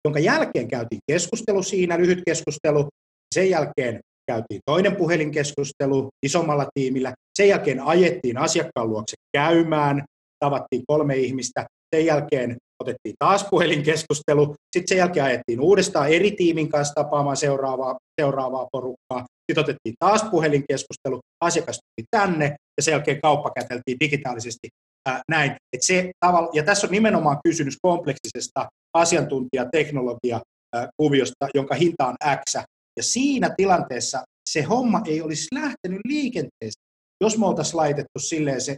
[0.06, 2.88] jonka jälkeen käytiin keskustelu siinä, lyhyt keskustelu,
[3.36, 4.00] sen jälkeen
[4.32, 10.06] käytiin toinen puhelinkeskustelu isommalla tiimillä, sen jälkeen ajettiin asiakkaan luokse käymään,
[10.40, 16.70] tavattiin kolme ihmistä, sen jälkeen otettiin taas puhelinkeskustelu, sitten sen jälkeen ajettiin uudestaan eri tiimin
[16.70, 22.46] kanssa tapaamaan seuraavaa, seuraavaa porukkaa, sitten otettiin taas puhelinkeskustelu, asiakas tuli tänne
[22.78, 24.70] ja sen jälkeen kauppa käteltiin digitaalisesti
[25.10, 25.56] ää, näin.
[25.74, 32.56] Et se tavalla, ja tässä on nimenomaan kysymys kompleksisesta asiantuntijateknologia-kuviosta, jonka hinta on X,
[32.98, 36.86] ja siinä tilanteessa se homma ei olisi lähtenyt liikenteeseen,
[37.22, 38.78] jos me oltaisiin laitettu silleen se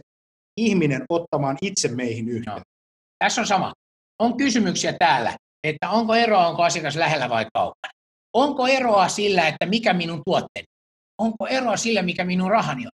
[0.60, 2.62] ihminen ottamaan itse meihin yhteen.
[3.18, 3.72] Tässä on sama.
[4.18, 7.92] On kysymyksiä täällä, että onko eroa, onko asiakas lähellä vai kaukana.
[8.32, 10.66] Onko eroa sillä, että mikä minun tuotteeni?
[11.18, 12.92] Onko eroa sillä, mikä minun rahani on?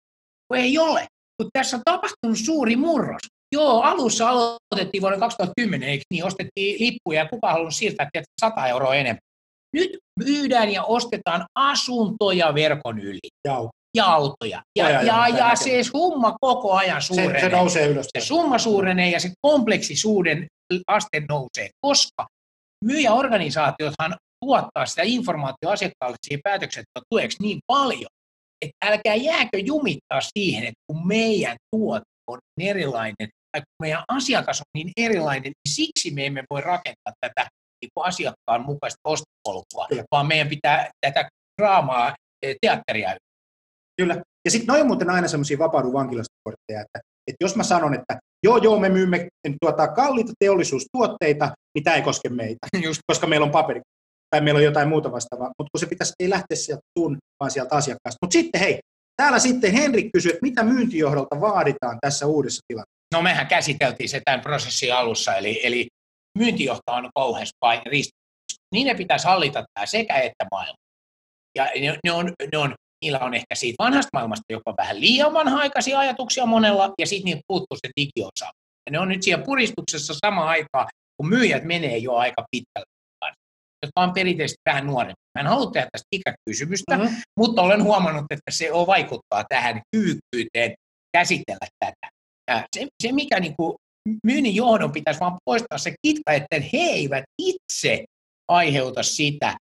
[0.48, 1.06] Kun ei ole.
[1.42, 3.20] Kun tässä on tapahtunut suuri murros.
[3.52, 6.24] Joo, alussa aloitettiin vuoden 2010, eikö niin?
[6.24, 9.18] Ostettiin lippuja ja kuka halunnut siirtää tietysti 100 euroa enemmän.
[9.74, 13.18] Nyt myydään ja ostetaan asuntoja verkon yli.
[13.46, 14.62] Ja, ja autoja.
[14.78, 17.40] Ja, Ja, ja, ja, se summa koko ajan se, suurenee.
[17.40, 18.06] se nousee ylös.
[18.18, 20.46] Se summa suurenee ja se kompleksisuuden
[20.86, 22.26] aste nousee, koska
[22.84, 28.10] myyjäorganisaatiothan tuottaa sitä informaatiota asiakkaalle siihen päätöksenteon tueksi niin paljon,
[28.62, 34.60] että älkää jääkö jumittaa siihen, että kun meidän tuote on erilainen, tai kun meidän asiakas
[34.60, 37.48] on niin erilainen, niin siksi me emme voi rakentaa tätä
[37.82, 40.04] niin kuin asiakkaan mukaista ostopolkua, Kyllä.
[40.10, 41.28] vaan meidän pitää tätä
[41.60, 43.16] draamaa, eh, teatteria
[44.00, 44.22] Kyllä.
[44.44, 48.18] Ja sitten noin muuten aina semmoisia vapaudun vankilasta kortteja, että, että jos mä sanon, että
[48.42, 49.28] joo, joo, me myymme
[49.60, 53.00] tuota, kalliita teollisuustuotteita, niin tämä ei koske meitä, Just.
[53.06, 53.80] koska meillä on paperi
[54.30, 57.50] tai meillä on jotain muuta vastaavaa, mutta kun se pitäisi ei lähteä sieltä sun, vaan
[57.50, 58.18] sieltä asiakkaasta.
[58.22, 58.78] Mutta sitten hei,
[59.16, 62.98] täällä sitten Henrik kysyy, että mitä myyntijohdolta vaaditaan tässä uudessa tilanteessa?
[63.14, 65.86] No mehän käsiteltiin se tämän prosessin alussa, eli, eli
[66.38, 67.82] myyntijohto on kauhean paine,
[68.74, 70.76] Niin ne pitäisi hallita tämä sekä että maailma.
[71.56, 75.32] Ja ne, ne on, ne on, niillä on ehkä siitä vanhasta maailmasta jopa vähän liian
[75.32, 78.46] vanha-aikaisia ajatuksia monella, ja sitten niillä puuttuu se digiosa.
[78.86, 82.97] Ja ne on nyt siellä puristuksessa sama aikaa, kun myyjät menee jo aika pitkälle
[83.82, 85.20] jotka on perinteisesti vähän nuorempi.
[85.34, 87.16] Mä en halua tehdä tästä ikäkysymystä, mm-hmm.
[87.38, 90.74] mutta olen huomannut, että se on vaikuttaa tähän kyykkyyteen
[91.16, 92.08] käsitellä tätä.
[92.50, 93.74] Ja se, se mikä niin kuin
[94.24, 98.04] myynnin johdon pitäisi vaan poistaa se kitka, että he eivät itse
[98.48, 99.56] aiheuta sitä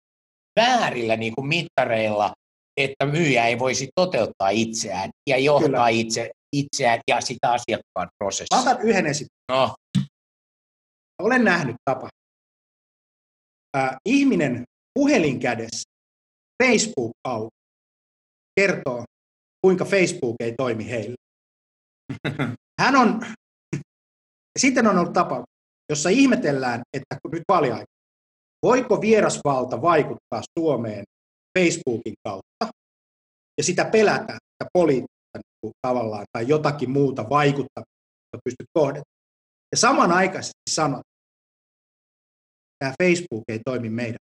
[0.60, 2.32] väärillä niin kuin mittareilla,
[2.76, 8.56] että myyjä ei voisi toteuttaa itseään ja johtaa itse, itseään ja sitä asiakkaan prosessia.
[8.56, 9.28] Mä otan yhden esimerkin.
[9.52, 9.74] No.
[11.22, 12.08] Olen nähnyt tapa.
[13.78, 14.64] Äh, ihminen
[14.94, 15.90] puhelin kädessä,
[16.62, 17.56] Facebook auki,
[18.60, 19.04] kertoo,
[19.62, 21.16] kuinka Facebook ei toimi heille.
[22.80, 23.20] Hän on,
[24.58, 25.44] sitten on ollut tapa,
[25.90, 27.92] jossa ihmetellään, että kun nyt vaaliaika,
[28.62, 31.04] voiko vierasvalta vaikuttaa Suomeen
[31.58, 32.78] Facebookin kautta,
[33.58, 39.02] ja sitä pelätään, että poliittista niin tavallaan tai jotakin muuta vaikuttamista pystyt kohdata.
[39.72, 41.02] Ja samanaikaisesti sanot,
[42.78, 44.16] tämä Facebook ei toimi meidän.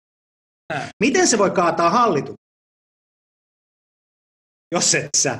[1.00, 2.34] Miten se voi kaataa hallitus,
[4.74, 5.38] jos et sä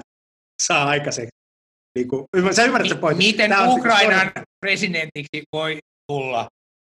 [0.63, 1.37] saa aikaiseksi?
[1.99, 3.27] Niin kuin, sä ymmärrät se pointti.
[3.27, 5.79] Miten on Ukrainan se- presidentiksi voi
[6.13, 6.49] tulla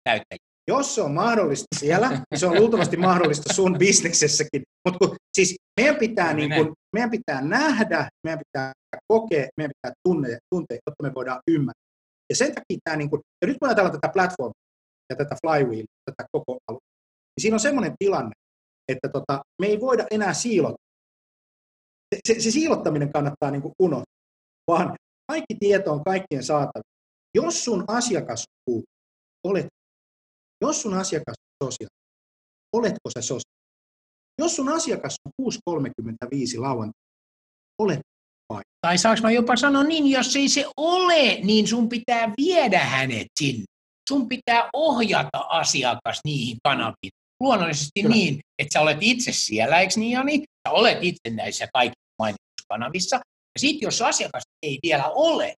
[0.10, 0.48] näyttelijä?
[0.70, 4.64] Jos se on mahdollista siellä, niin se on luultavasti mahdollista sun bisneksessäkin.
[4.90, 8.74] Mutta siis meidän pitää, niin kun, meidän pitää nähdä, meidän pitää
[9.08, 11.88] kokea, meidän pitää tunne, tuntea, jotta me voidaan ymmärtää.
[12.30, 14.67] Ja sen takia tämä, niin kun, ja nyt kun ajatellaan tätä platformia
[15.10, 16.80] ja tätä flywheel, tätä koko alue,
[17.36, 18.36] niin siinä on semmoinen tilanne,
[18.92, 20.78] että tota, me ei voida enää siilota.
[22.28, 24.18] Se, se, siilottaminen kannattaa niin unohtaa,
[24.68, 24.96] vaan
[25.32, 26.98] kaikki tieto on kaikkien saatavilla.
[27.36, 28.46] Jos sun asiakas
[29.44, 29.68] olet
[30.62, 31.96] jos sun asiakas on sosiaali,
[32.74, 33.58] oletko sä sosiaali?
[34.40, 37.02] Jos sun asiakas on 6.35 lauantai,
[37.82, 38.00] olet
[38.54, 38.62] vai?
[38.82, 43.28] Tai saanko mä jopa sanoa niin, jos ei se ole, niin sun pitää viedä hänet
[43.40, 43.66] sinne.
[44.08, 47.12] Sun pitää ohjata asiakas niihin kanaviin.
[47.40, 48.16] Luonnollisesti Kyllä.
[48.16, 50.44] niin, että sä olet itse siellä, eikö niin Jani?
[50.68, 53.16] Sä olet itse näissä kaikissa mainituskanavissa.
[53.16, 55.54] Ja sitten jos asiakas ei vielä ole,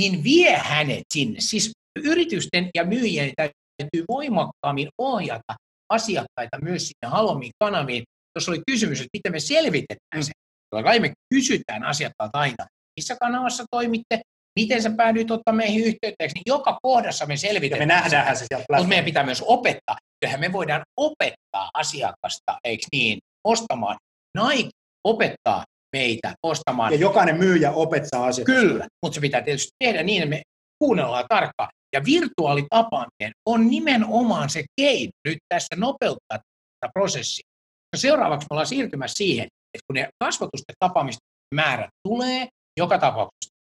[0.00, 1.40] niin vie hänet sinne.
[1.40, 1.70] Siis
[2.04, 5.54] yritysten ja myyjien täytyy voimakkaammin ohjata
[5.92, 8.04] asiakkaita myös sinne haluamiin kanaviin.
[8.34, 10.32] Jos oli kysymys, että miten me selvitetään se,
[10.70, 14.20] totta kai me kysytään asiakkaalta aina, missä kanavassa toimitte,
[14.60, 17.88] miten sä päädyit ottaa meihin yhteyttä, niin joka kohdassa me Ja selvitetään.
[17.88, 19.96] me nähdään se sieltä Mutta meidän pitää myös opettaa.
[20.20, 23.96] Kyllähän me voidaan opettaa asiakasta, eikö niin, ostamaan.
[24.38, 24.70] Nike
[25.04, 25.64] opettaa
[25.96, 26.92] meitä ostamaan.
[26.92, 28.60] Ja jokainen myyjä opettaa asiakasta.
[28.60, 30.42] Kyllä, mutta se pitää tietysti tehdä niin, että me
[30.78, 31.70] kuunnellaan tarkkaan.
[31.92, 37.48] Ja virtuaalitapaaminen on nimenomaan se keino nyt tässä nopeuttaa tätä prosessia.
[37.92, 42.48] Ja seuraavaksi me ollaan siirtymässä siihen, että kun ne kasvatusten tapaamisten määrät tulee
[42.80, 43.57] joka tapauksessa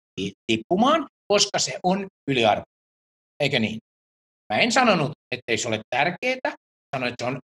[0.46, 2.62] tippumaan, koska se on yliarvo.
[3.40, 3.78] Eikö niin?
[4.52, 6.54] Mä en sanonut, että se ole tärkeää,
[6.96, 7.38] sanoin, että se on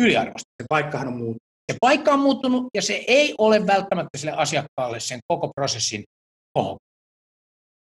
[0.00, 0.50] yliarvoista.
[0.62, 1.42] Se paikkahan on muuttunut.
[1.72, 6.04] Se paikka on muuttunut ja se ei ole välttämättä sille asiakkaalle sen koko prosessin
[6.52, 6.76] koho.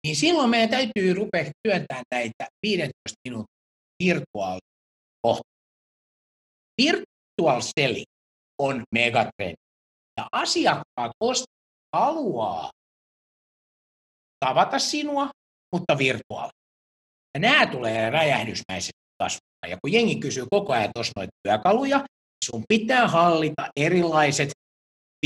[0.06, 2.92] Niin silloin meidän täytyy rupea työntämään näitä 15
[3.28, 3.54] minuutin
[4.02, 5.54] virtuaalikohtia.
[6.82, 8.04] Virtual selling
[8.58, 9.54] on megatrendi.
[10.16, 11.12] Ja asiakkaat
[11.96, 12.70] haluaa
[14.44, 15.30] tavata sinua,
[15.74, 16.50] mutta virtuaali.
[17.34, 19.70] Ja nämä tulee räjähdysmäisesti kasvamaan.
[19.70, 22.04] Ja kun jengi kysyy koko ajan tuossa noita työkaluja,
[22.44, 24.48] sun pitää hallita erilaiset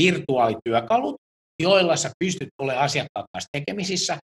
[0.01, 1.15] virtuaalityökalut,
[1.61, 4.17] joilla sä pystyt olemaan asiakkaan kanssa tekemisissä.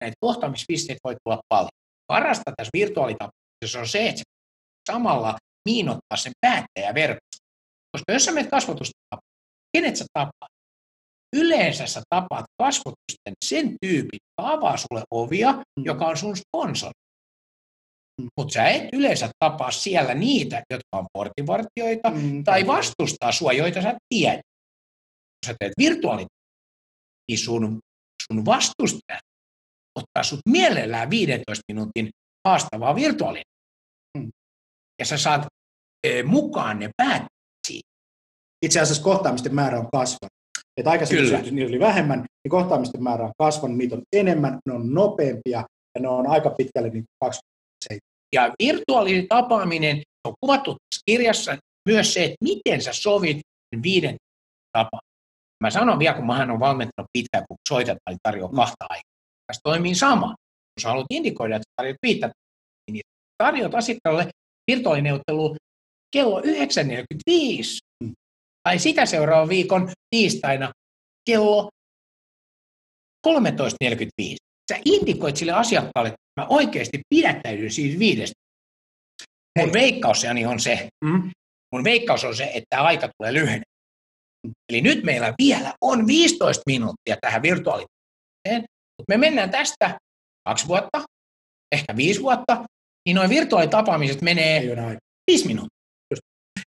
[0.00, 1.68] Näitä kohtaamispisteitä voi tulla paljon.
[2.06, 4.22] Parasta tässä virtuaalitapaamisessa on se, että
[4.90, 5.36] samalla
[5.68, 7.38] miinottaa sen päättäjäverkosto.
[7.92, 9.16] Koska jos sä menet kasvatusta
[9.76, 10.49] kenet sä tapaat?
[11.36, 16.92] Yleensä sä tapaat kasvatusten sen tyypin, joka avaa sulle ovia, joka on sun sponsori.
[18.38, 23.82] Mutta sä et yleensä tapaa siellä niitä, jotka on portinvartijoita Mm, tai vastustaa sua, joita
[23.82, 24.40] sä tiedät.
[25.42, 26.28] Jos sä teet virtuaalit,
[27.30, 27.78] niin sun,
[28.26, 29.22] sun vastustajat
[29.98, 32.10] ottaa sut mielellään 15 minuutin
[32.48, 33.42] haastavaa virtuaalin.
[34.18, 34.30] Mm.
[34.98, 35.46] Ja sä saat
[36.06, 37.22] e, mukaan ne päät
[38.64, 40.39] Itse asiassa kohtaamisten määrä on kasvanut.
[40.80, 44.72] Et aikaisemmin se- niitä oli vähemmän, niin kohtaamisten määrä on kasvanut, niitä on enemmän, ne
[44.74, 45.64] on nopeampia
[45.94, 48.00] ja ne on aika pitkälle niin 27.
[48.34, 51.56] Ja virtuaalinen tapaaminen on kuvattu tässä kirjassa
[51.88, 53.40] myös se, että miten sä sovit
[53.82, 54.16] viiden
[54.72, 55.00] tapaan.
[55.64, 59.10] Mä sanon vielä, kun mähän on valmentanut pitkään, kun soitat tai tarjoaa kahta aikaa.
[59.46, 60.26] Tässä toimii sama.
[60.26, 62.30] Kun sä haluat indikoida, että tarjoat viittä,
[62.90, 63.02] niin
[63.38, 64.28] tarjoat asiakkaalle
[64.70, 65.56] virtuaalineuvottelu
[66.16, 66.46] kello 9.45
[68.62, 70.72] tai sitä seuraavan viikon tiistaina
[71.30, 71.68] kello
[73.28, 74.36] 13.45.
[74.72, 78.34] sä indikoit sille asiakkaalle, että mä oikeasti pidättäydyn siitä viidestä.
[79.58, 81.30] Mun veikkaussani on se, Mm.
[81.74, 83.62] mun veikkaus on se, että aika tulee lyhyen.
[84.72, 88.60] Eli nyt meillä vielä on 15 minuuttia tähän virtuaalitapaamiseen,
[88.98, 89.98] mutta me mennään tästä
[90.48, 91.04] kaksi vuotta,
[91.72, 92.64] ehkä viisi vuotta,
[93.06, 94.62] niin noin virtuaalitapaamiset menee
[95.30, 95.79] viisi minuuttia.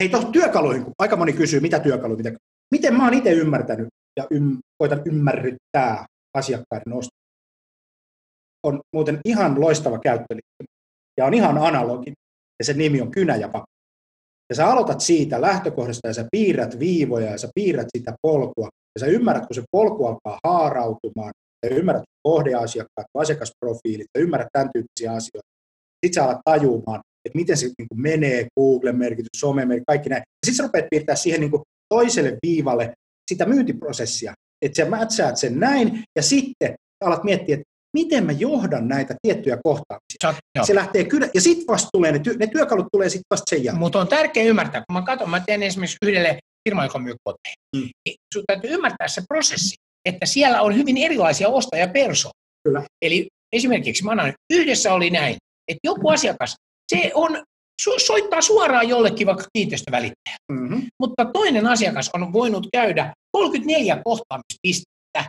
[0.02, 2.32] Hei, tuohon työkaluihin, kun aika moni kysyy, mitä työkaluja, mitä,
[2.70, 7.22] miten mä oon itse ymmärtänyt ja ym, koitan ymmärryttää asiakkaiden ostoa.
[8.66, 10.66] On muuten ihan loistava käyttöliittymä
[11.18, 12.16] ja on ihan analoginen
[12.58, 13.66] ja sen nimi on kynä ja pakko.
[14.50, 19.00] Ja sä aloitat siitä lähtökohdasta ja sä piirrät viivoja ja sä piirrät sitä polkua ja
[19.00, 21.32] sä ymmärrät, kun se polku alkaa haarautumaan
[21.62, 25.48] ja ymmärrät kohdeasiakkaat, asiakasprofiilit ja ymmärrät tämän tyyppisiä asioita.
[26.06, 30.20] Sitten sä alat tajumaan, että miten se niin kuin menee, Google-merkitys, some-merkitys, kaikki näin.
[30.20, 32.92] Ja sitten sä rupeat piirtää siihen niin kuin toiselle viivalle
[33.30, 37.64] sitä myyntiprosessia, että sä mätsäät sen näin, ja sitten alat miettiä, että
[37.96, 40.18] miten mä johdan näitä tiettyjä kohtaamisia.
[40.22, 40.66] Sä, joo.
[40.66, 43.64] Se lähtee kyllä, ja sitten vasta tulee, ne, ty- ne työkalut tulee sitten vasta sen
[43.64, 43.80] jälkeen.
[43.80, 47.54] Mutta on tärkeää ymmärtää, kun mä katson, mä teen esimerkiksi yhdelle firma, joka myy koteja,
[47.76, 47.88] Mm.
[48.06, 49.74] niin sun täytyy ymmärtää se prosessi,
[50.08, 52.32] että siellä on hyvin erilaisia ostajapersoja.
[52.64, 52.82] Kyllä.
[53.02, 55.36] Eli esimerkiksi mä annan, yhdessä oli näin,
[55.68, 56.54] että joku asiakas,
[56.92, 57.44] se on,
[57.82, 60.82] so, soittaa suoraan jollekin vaikka kiinteistövälittäjä, Mm-hmm.
[61.00, 65.28] mutta toinen asiakas on voinut käydä 34 kohtaamispistettä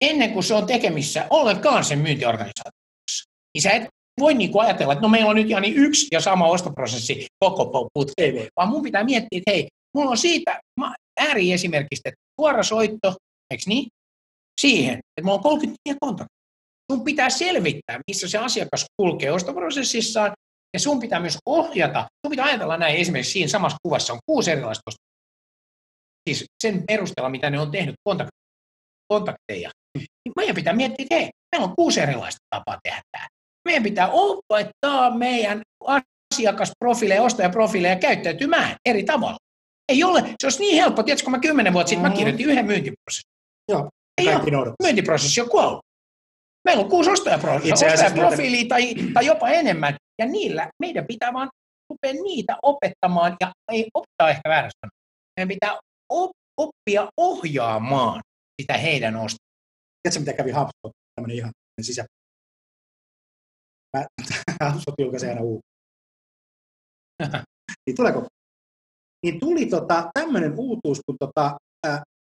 [0.00, 3.30] ennen kuin se on tekemissä ollenkaan sen myyntiorganisaation kanssa.
[3.54, 3.88] Niin sä et
[4.20, 7.26] voi niin kuin ajatella, että no meillä on nyt ihan niin yksi ja sama ostoprosessi
[7.44, 10.60] koko putkeen, vaan mun pitää miettiä, että hei, mulla on siitä
[11.20, 13.14] ääriesimerkistä, että suora soitto,
[13.50, 13.88] eikö niin,
[14.60, 16.40] siihen, että mulla on 34 kontaktia.
[16.92, 20.32] Sun pitää selvittää, missä se asiakas kulkee ostoprosessissaan,
[20.74, 24.50] ja sun pitää myös ohjata, sun pitää ajatella näin, esimerkiksi siinä samassa kuvassa on kuusi
[24.50, 24.90] erilaista
[26.28, 28.28] siis sen perusteella, mitä ne on tehnyt kontak-
[29.12, 30.06] kontakteja, niin
[30.36, 33.26] meidän pitää miettiä, että hei, meillä on kuusi erilaista tapaa tehdä tämä.
[33.64, 35.62] Meidän pitää opettaa meidän
[36.34, 39.36] asiakasprofiileja, ostajaprofiileja käyttäytymään eri tavalla.
[39.92, 42.16] Ei ole, se olisi niin helppo, tiedätkö, kun mä kymmenen vuotta sitten mä Mm.
[42.16, 43.30] kirjoitin yhden myyntiprosessin.
[43.68, 44.50] Joo, Ei ole, kaikki
[44.82, 45.80] myyntiprosessi on kuollut.
[46.64, 51.32] Meillä on kuusi ostajapro- Itse asiassa ostajaprofiilia tai, tai jopa enemmän, ja niillä meidän pitää
[51.32, 51.50] vaan
[51.90, 54.90] rupea niitä opettamaan, ja ei opettaa ehkä väärä sana.
[55.36, 58.20] Meidän pitää op- oppia ohjaamaan
[58.62, 59.50] sitä heidän ostoa.
[60.02, 60.92] Tiedätkö, mitä kävi HubSpot?
[61.14, 61.50] Tämmöinen ihan
[61.82, 62.04] sisä.
[63.96, 64.06] Mä,
[64.72, 65.68] HubSpot julkaisi aina uutta.
[67.86, 68.26] niin tuleeko?
[69.26, 71.56] Niin tuli tota, tämmöinen uutuus, kun tota,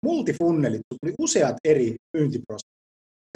[0.05, 2.79] multifunnelit, tuli useat eri myyntiprosessit.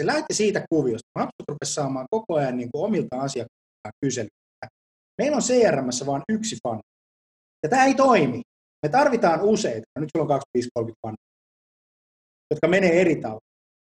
[0.02, 1.08] Se lähti siitä kuviosta.
[1.18, 4.43] HubSpot rupesi saamaan koko ajan niin kuin omilta asiakkailta kyselyitä.
[5.22, 6.80] Meillä on CRMssä vain yksi fan.
[7.62, 8.40] Ja tämä ei toimi.
[8.86, 9.86] Me tarvitaan useita.
[9.98, 10.40] Nyt sulla on
[10.88, 11.14] 25-30 fan,
[12.50, 13.40] jotka menee eri tavalla.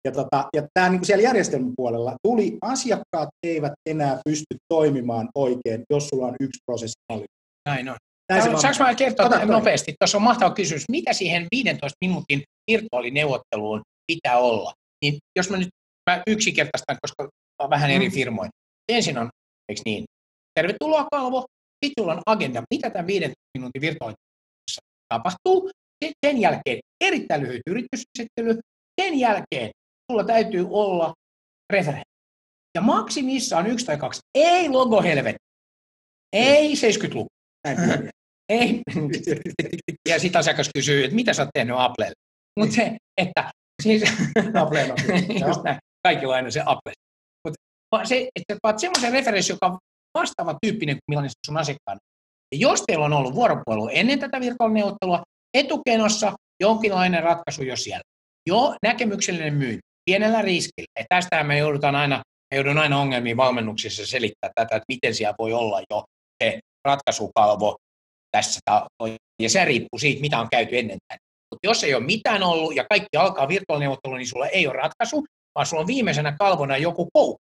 [0.05, 5.83] Ja, tota, ja tämä niin siellä järjestelmän puolella tuli, asiakkaat eivät enää pysty toimimaan oikein,
[5.91, 7.25] jos sulla on yksi prosessimalli.
[7.69, 7.97] Näin on.
[8.33, 9.95] Näin Saanko mä kertoa Ota nopeasti?
[9.99, 10.85] Tuossa on mahtava kysymys.
[10.91, 14.73] Mitä siihen 15 minuutin virtuaalineuvotteluun pitää olla?
[15.05, 15.69] Niin jos mä nyt
[16.11, 18.13] mä yksinkertaistan, koska on vähän eri Mm.
[18.15, 18.51] firmoja.
[18.89, 19.29] Ensin on,
[19.69, 20.05] eikö niin,
[20.55, 21.45] tervetuloa kalvo,
[21.85, 25.71] sitten sulla on agenda, mitä tämän 15 minuutin virtuaalineuvottelussa tapahtuu.
[26.27, 28.61] Sen jälkeen erittäin lyhyt yritysesittely.
[29.01, 29.71] Sen jälkeen
[30.13, 31.15] sulla täytyy olla
[31.73, 32.11] referentti.
[32.75, 34.21] Ja maksimissaan yksi tai kaksi.
[34.35, 35.45] Ei logo helvetti.
[36.33, 37.27] Ei 70-luku.
[37.67, 37.79] Näin.
[38.49, 38.83] Ei.
[40.09, 42.15] Ja sitten asiakas kysyy, että mitä sä oot tehnyt Applelle.
[42.61, 43.51] Mutta se, että
[43.83, 44.03] siis,
[44.63, 44.97] Appleen on.
[46.03, 46.93] kaikilla on aina se Apple.
[47.45, 49.79] Mutta se, että vaat semmoisen referenssi, joka on
[50.19, 51.99] vastaava tyyppinen kuin millainen sun asiakkaan.
[52.53, 55.23] Ja jos teillä on ollut vuoropuhelu ennen tätä virtuaalineuvottelua,
[55.55, 56.33] etukenossa
[56.63, 58.03] jonkinlainen ratkaisu jo siellä.
[58.49, 60.87] Jo näkemyksellinen myynti, pienellä riskillä.
[60.99, 62.17] Ja tästähän me joudutaan aina,
[62.51, 66.05] me joudun aina ongelmiin valmennuksissa selittää tätä, että miten siellä voi olla jo
[66.43, 67.77] se ratkaisukalvo
[68.31, 68.61] tässä.
[69.43, 71.21] Ja se riippuu siitä, mitä on käyty ennen tänne.
[71.51, 75.25] Mutta jos ei ole mitään ollut ja kaikki alkaa virtuaalineuvottelu, niin sulla ei ole ratkaisu,
[75.55, 77.50] vaan sulla on viimeisenä kalvona joku koukku.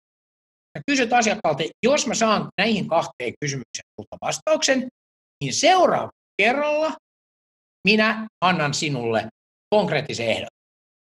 [0.74, 4.88] Ja kysyt asiakkaalta, jos mä saan näihin kahteen kysymykseen sulta vastauksen,
[5.40, 6.10] niin seuraava
[6.42, 6.92] kerralla
[7.88, 9.28] minä annan sinulle
[9.74, 10.48] konkreettisen ehdon.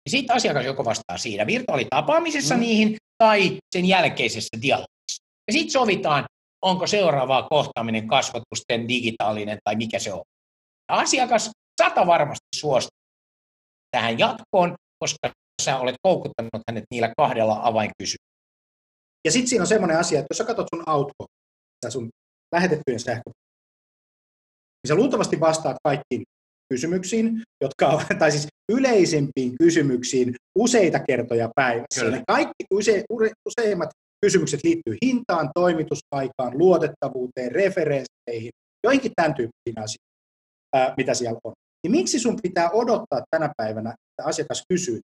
[0.07, 2.61] Ja sitten asiakas joko vastaa siinä virtuaalitapaamisessa mm.
[2.61, 5.23] niihin tai sen jälkeisessä dialogissa.
[5.47, 6.25] Ja sitten sovitaan,
[6.65, 10.23] onko seuraava kohtaaminen kasvatusten digitaalinen tai mikä se on.
[10.91, 11.51] Ja asiakas
[11.83, 12.99] sata varmasti suostuu
[13.91, 15.31] tähän jatkoon, koska
[15.63, 18.34] sä olet koukuttanut hänet niillä kahdella avainkysymyksellä.
[19.25, 21.29] Ja sitten siinä on semmoinen asia, että jos sä katsot sun outbox,
[21.81, 22.09] tai sun
[22.55, 23.31] lähetettyjen sähkö,
[24.85, 26.23] niin sä luultavasti vastaat kaikkiin
[26.75, 32.01] kysymyksiin, jotka on, tai siis yleisimpiin kysymyksiin useita kertoja päivässä.
[32.01, 32.17] Kyllä.
[32.17, 33.91] Ne kaikki use, ure, useimmat
[34.25, 38.51] kysymykset liittyy hintaan, toimitusaikaan, luotettavuuteen, referensseihin,
[38.85, 40.15] joihinkin tämän tyyppisiin asioihin,
[40.75, 41.53] ää, mitä siellä on.
[41.83, 45.01] Niin miksi sun pitää odottaa tänä päivänä, että asiakas kysyy?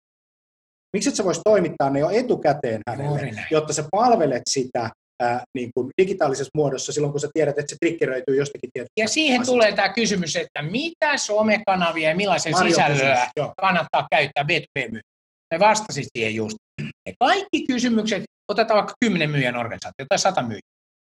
[0.96, 4.90] Miksi et sä vois toimittaa ne jo etukäteen hänelle, jotta sä palvelet sitä
[5.22, 9.08] ää, niin kuin digitaalisessa muodossa silloin, kun sä tiedät, että se triggeröityy jostakin tietystä Ja
[9.08, 9.52] siihen asiasta.
[9.52, 13.54] tulee tämä kysymys, että mitä somekanavia ja millaisen Marjo sisällöä kysymys, joo.
[13.62, 15.00] kannattaa käyttää B2B
[15.54, 16.56] Me vastasit siihen just.
[16.82, 20.60] Ne kaikki kysymykset, otetaan vaikka 10 myyjän organisaatio tai 100 myyjää.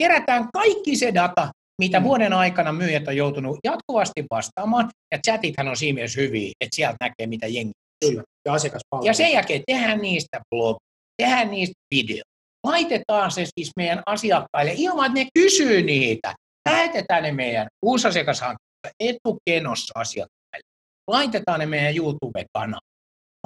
[0.03, 1.47] Kerätään kaikki se data,
[1.82, 2.03] mitä Mm.
[2.03, 6.97] vuoden aikana myyjät on joutunut jatkuvasti vastaamaan, ja chatithan on siinä mielessä hyviä, että sieltä
[7.01, 7.71] näkee, mitä jengi
[8.06, 9.08] Kyllä, ja asiakaspalvelu.
[9.08, 10.78] ja sen jälkeen tehdään niistä blog,
[11.18, 12.24] tehdään niistä video.
[12.68, 16.34] Laitetaan se siis meidän asiakkaille ilman, että ne kysyy niitä.
[16.70, 20.68] Lähetetään ne meidän uusasiakashankkeessa etukenossa asiakkaille.
[21.08, 22.88] Laitetaan ne meidän YouTube-kanavalle.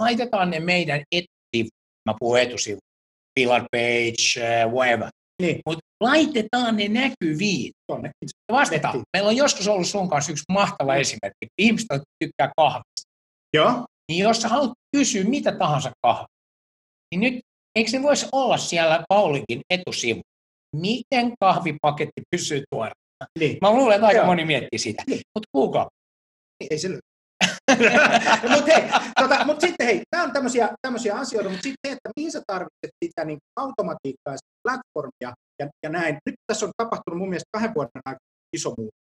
[0.02, 1.70] Laitetaan ne meidän etusivu.
[2.10, 2.80] Mä puhun etusivu.
[3.36, 5.10] Pillar page, eh, whatever.
[5.42, 5.60] Niin.
[5.66, 7.72] Mutta laitetaan ne näkyviin.
[7.88, 8.30] Tonnekin.
[8.52, 8.94] Vastataan.
[8.94, 9.04] Nettiin.
[9.18, 11.48] Meillä on joskus ollut sun kanssa yksi mahtava esimerkki.
[11.58, 13.12] Ihmiset tykkää kahvista
[13.54, 16.28] Joo, niin jos sä haluat kysyä mitä tahansa kahvia,
[17.12, 17.40] niin nyt
[17.76, 20.22] eikö se voisi olla siellä Paulinkin etusivu?
[20.76, 23.02] Miten kahvipaketti pysyy tuoreena?
[23.40, 23.58] niin.
[23.62, 24.26] Mä luulen, että aika Joo.
[24.26, 25.04] moni miettii sitä.
[25.08, 25.22] Niin.
[25.36, 25.88] Mutta Google.
[26.70, 26.90] Ei se
[28.54, 28.90] mutta hei,
[29.20, 32.42] tota, mut sitten hei, nämä on tämmöisiä, tämmöisiä asioita, mutta sitten se, että mihin sä
[32.48, 36.18] tarvitset sitä niin automatiikkaa, sitä platformia ja, ja näin.
[36.26, 38.26] Nyt tässä on tapahtunut mun mielestä kahden vuoden aikana
[38.56, 39.00] iso muutos.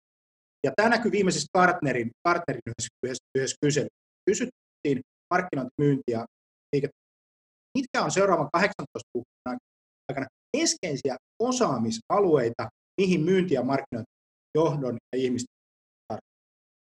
[0.66, 3.98] Ja tämä näkyy viimeisessä partnerin, partnerin yhdessä, yhdessä, yhdessä kyselyssä.
[4.26, 4.67] Kysyttiin
[5.34, 6.26] markkinointimyynti ja
[6.72, 6.88] liike.
[7.78, 9.58] Mitkä on seuraavan 18 kuukauden
[10.08, 10.26] aikana
[10.56, 12.68] keskeisiä osaamisalueita,
[13.00, 15.58] mihin myynti ja markkinointijohdon ja ihmisten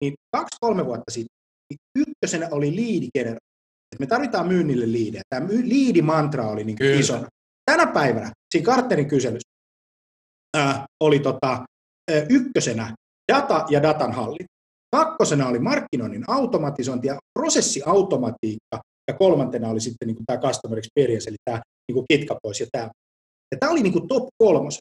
[0.04, 1.36] niin kaksi-kolme vuotta sitten
[1.70, 3.50] niin ykkösenä oli liidigeneraatio.
[3.98, 5.22] Me tarvitaan myynnille liidejä.
[5.28, 7.00] Tämä my- liidimantra oli niin Kyllä.
[7.00, 7.28] isona.
[7.70, 9.50] Tänä päivänä siinä Carterin kyselyssä
[10.56, 11.64] ää, oli tota,
[12.10, 12.94] ää, ykkösenä
[13.32, 14.59] data ja datan hallinta.
[14.96, 18.80] Kakkosena oli markkinoinnin automatisointi ja prosessiautomatiikka.
[19.08, 22.90] Ja kolmantena oli sitten niin tämä customer experience, eli tämä niin kitka pois ja tämä.
[23.52, 24.78] Ja tämä oli niin kuin top kolmos.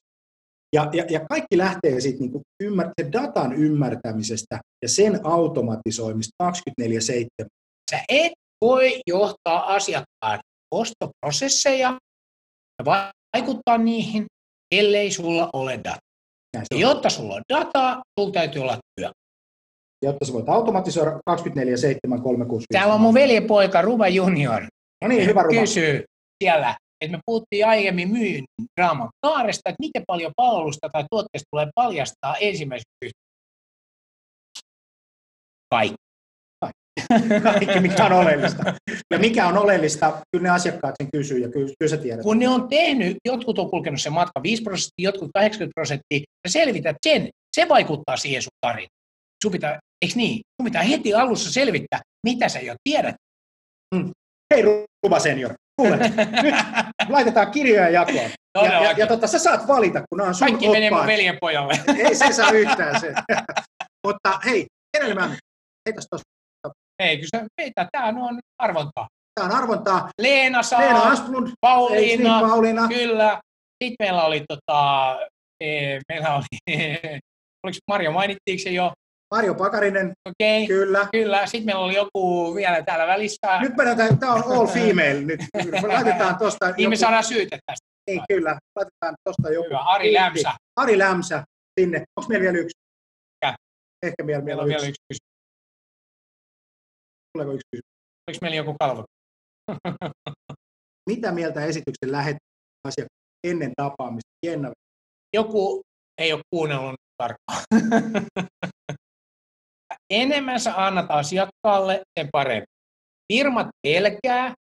[0.75, 2.31] Ja, ja, ja kaikki lähtee siitä niin
[2.63, 6.51] ymmär, sen datan ymmärtämisestä ja sen automatisoimista
[6.81, 7.45] 24-7.
[7.91, 8.31] Sä et
[8.61, 10.39] voi johtaa asiakkaan
[10.71, 11.97] ostoprosesseja
[12.79, 14.25] ja vaikuttaa niihin,
[14.75, 15.99] ellei sulla ole dataa.
[16.53, 19.11] Ja jotta sulla on dataa, sulla täytyy olla työ.
[20.05, 22.65] Jotta sä voit automatisoida 24-7, 365.
[22.71, 24.61] Täällä on mun veljepoika Ruba Junior.
[25.01, 25.61] No niin, hyvä Ruba.
[25.61, 26.03] kysyy
[26.43, 28.45] siellä, että me puhuttiin aiemmin myynnin
[28.79, 33.29] draaman kaaresta, että miten paljon palvelusta tai tuotteesta tulee paljastaa ensimmäisenä yhteydessä.
[35.69, 35.95] Kaikki.
[37.43, 38.73] Kaikki, mikä on oleellista.
[39.11, 42.23] Ja mikä on oleellista, kyllä ne asiakkaat sen kysyy ja kyllä, kyllä sä tiedät.
[42.23, 46.49] Kun ne on tehnyt, jotkut on kulkenut sen matka 5 prosenttia, jotkut 80 prosenttia, ja
[46.49, 48.98] selvität sen, se vaikuttaa siihen sun tarinaan.
[49.43, 50.41] Sun pitää, eikö niin?
[50.61, 53.15] Sun pitää heti alussa selvittää, mitä sä jo tiedät.
[54.53, 54.63] Hei
[55.03, 55.97] Ruba senior, kuule,
[56.43, 56.55] nyt
[57.09, 58.29] laitetaan kirjoja jakoon.
[58.63, 61.07] Ja, ja, ja tota, sä saat valita, kun nämä on sun Kaikki menee mun oppaat.
[61.07, 61.73] veljenpojalle.
[62.07, 63.13] Ei se saa yhtään se.
[64.07, 64.65] Mutta hei,
[64.97, 65.35] kenelle mä
[65.87, 66.23] heitäs tuossa.
[66.99, 69.07] Ei, kyllä se meitä, tämä on arvontaa.
[69.35, 70.09] Tämä on arvontaa.
[70.21, 72.87] Leena saa, Leena Asplund, Pauliina, niin, Pauliina.
[72.87, 73.39] Kyllä.
[73.83, 75.15] Sitten meillä oli, tota,
[75.63, 76.45] e, meillä oli,
[77.63, 78.93] oliko Marjo, mainittiinko se jo?
[79.35, 80.67] Marjo Pakarinen, Okei, okay.
[80.77, 81.07] kyllä.
[81.11, 81.45] kyllä.
[81.45, 83.59] Sitten meillä oli joku vielä täällä välissä.
[83.61, 85.39] Nyt mennään, tämä on all female nyt.
[85.87, 87.85] Laitetaan tuosta Niin me saadaan syyte tästä.
[88.07, 89.65] Ei, kyllä, laitetaan tuosta joku.
[89.67, 90.53] Hyvä, Ari Lämsä.
[90.75, 91.43] Ari Lämsä
[91.79, 92.03] sinne.
[92.15, 92.77] Onko meillä vielä yksi?
[93.35, 93.55] Mikä?
[94.05, 95.01] Ehkä meillä, Meillä on vielä yksi.
[95.09, 95.19] yksi.
[97.33, 97.89] Tuleeko yksi kysymys?
[98.29, 99.03] Oliko meillä joku kalvo?
[101.09, 102.49] Mitä mieltä esityksen lähettää
[102.87, 104.29] asiakkaan ennen tapaamista?
[104.45, 104.71] Jenna,
[105.33, 105.81] Joku
[106.17, 107.63] ei ole kuunnellut tarkkaan.
[110.09, 112.65] Enemmän sä annat asiakkaalle, sen parempi.
[113.33, 114.53] Firmat pelkää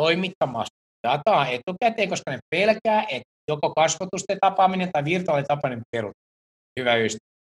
[0.00, 0.76] toimittamasta
[1.08, 6.24] dataa etukäteen, koska ne pelkää, että joko kasvotusten tapaaminen tai virtuaalitapaaminen peruuttaa.
[6.80, 7.34] Hyvä ystävä.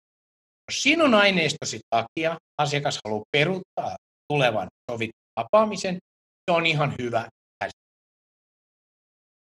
[0.72, 3.96] Jos sinun aineistosi takia asiakas haluaa peruuttaa
[4.34, 5.98] tulevan sovitun tapaamisen,
[6.46, 7.28] se on ihan hyvä.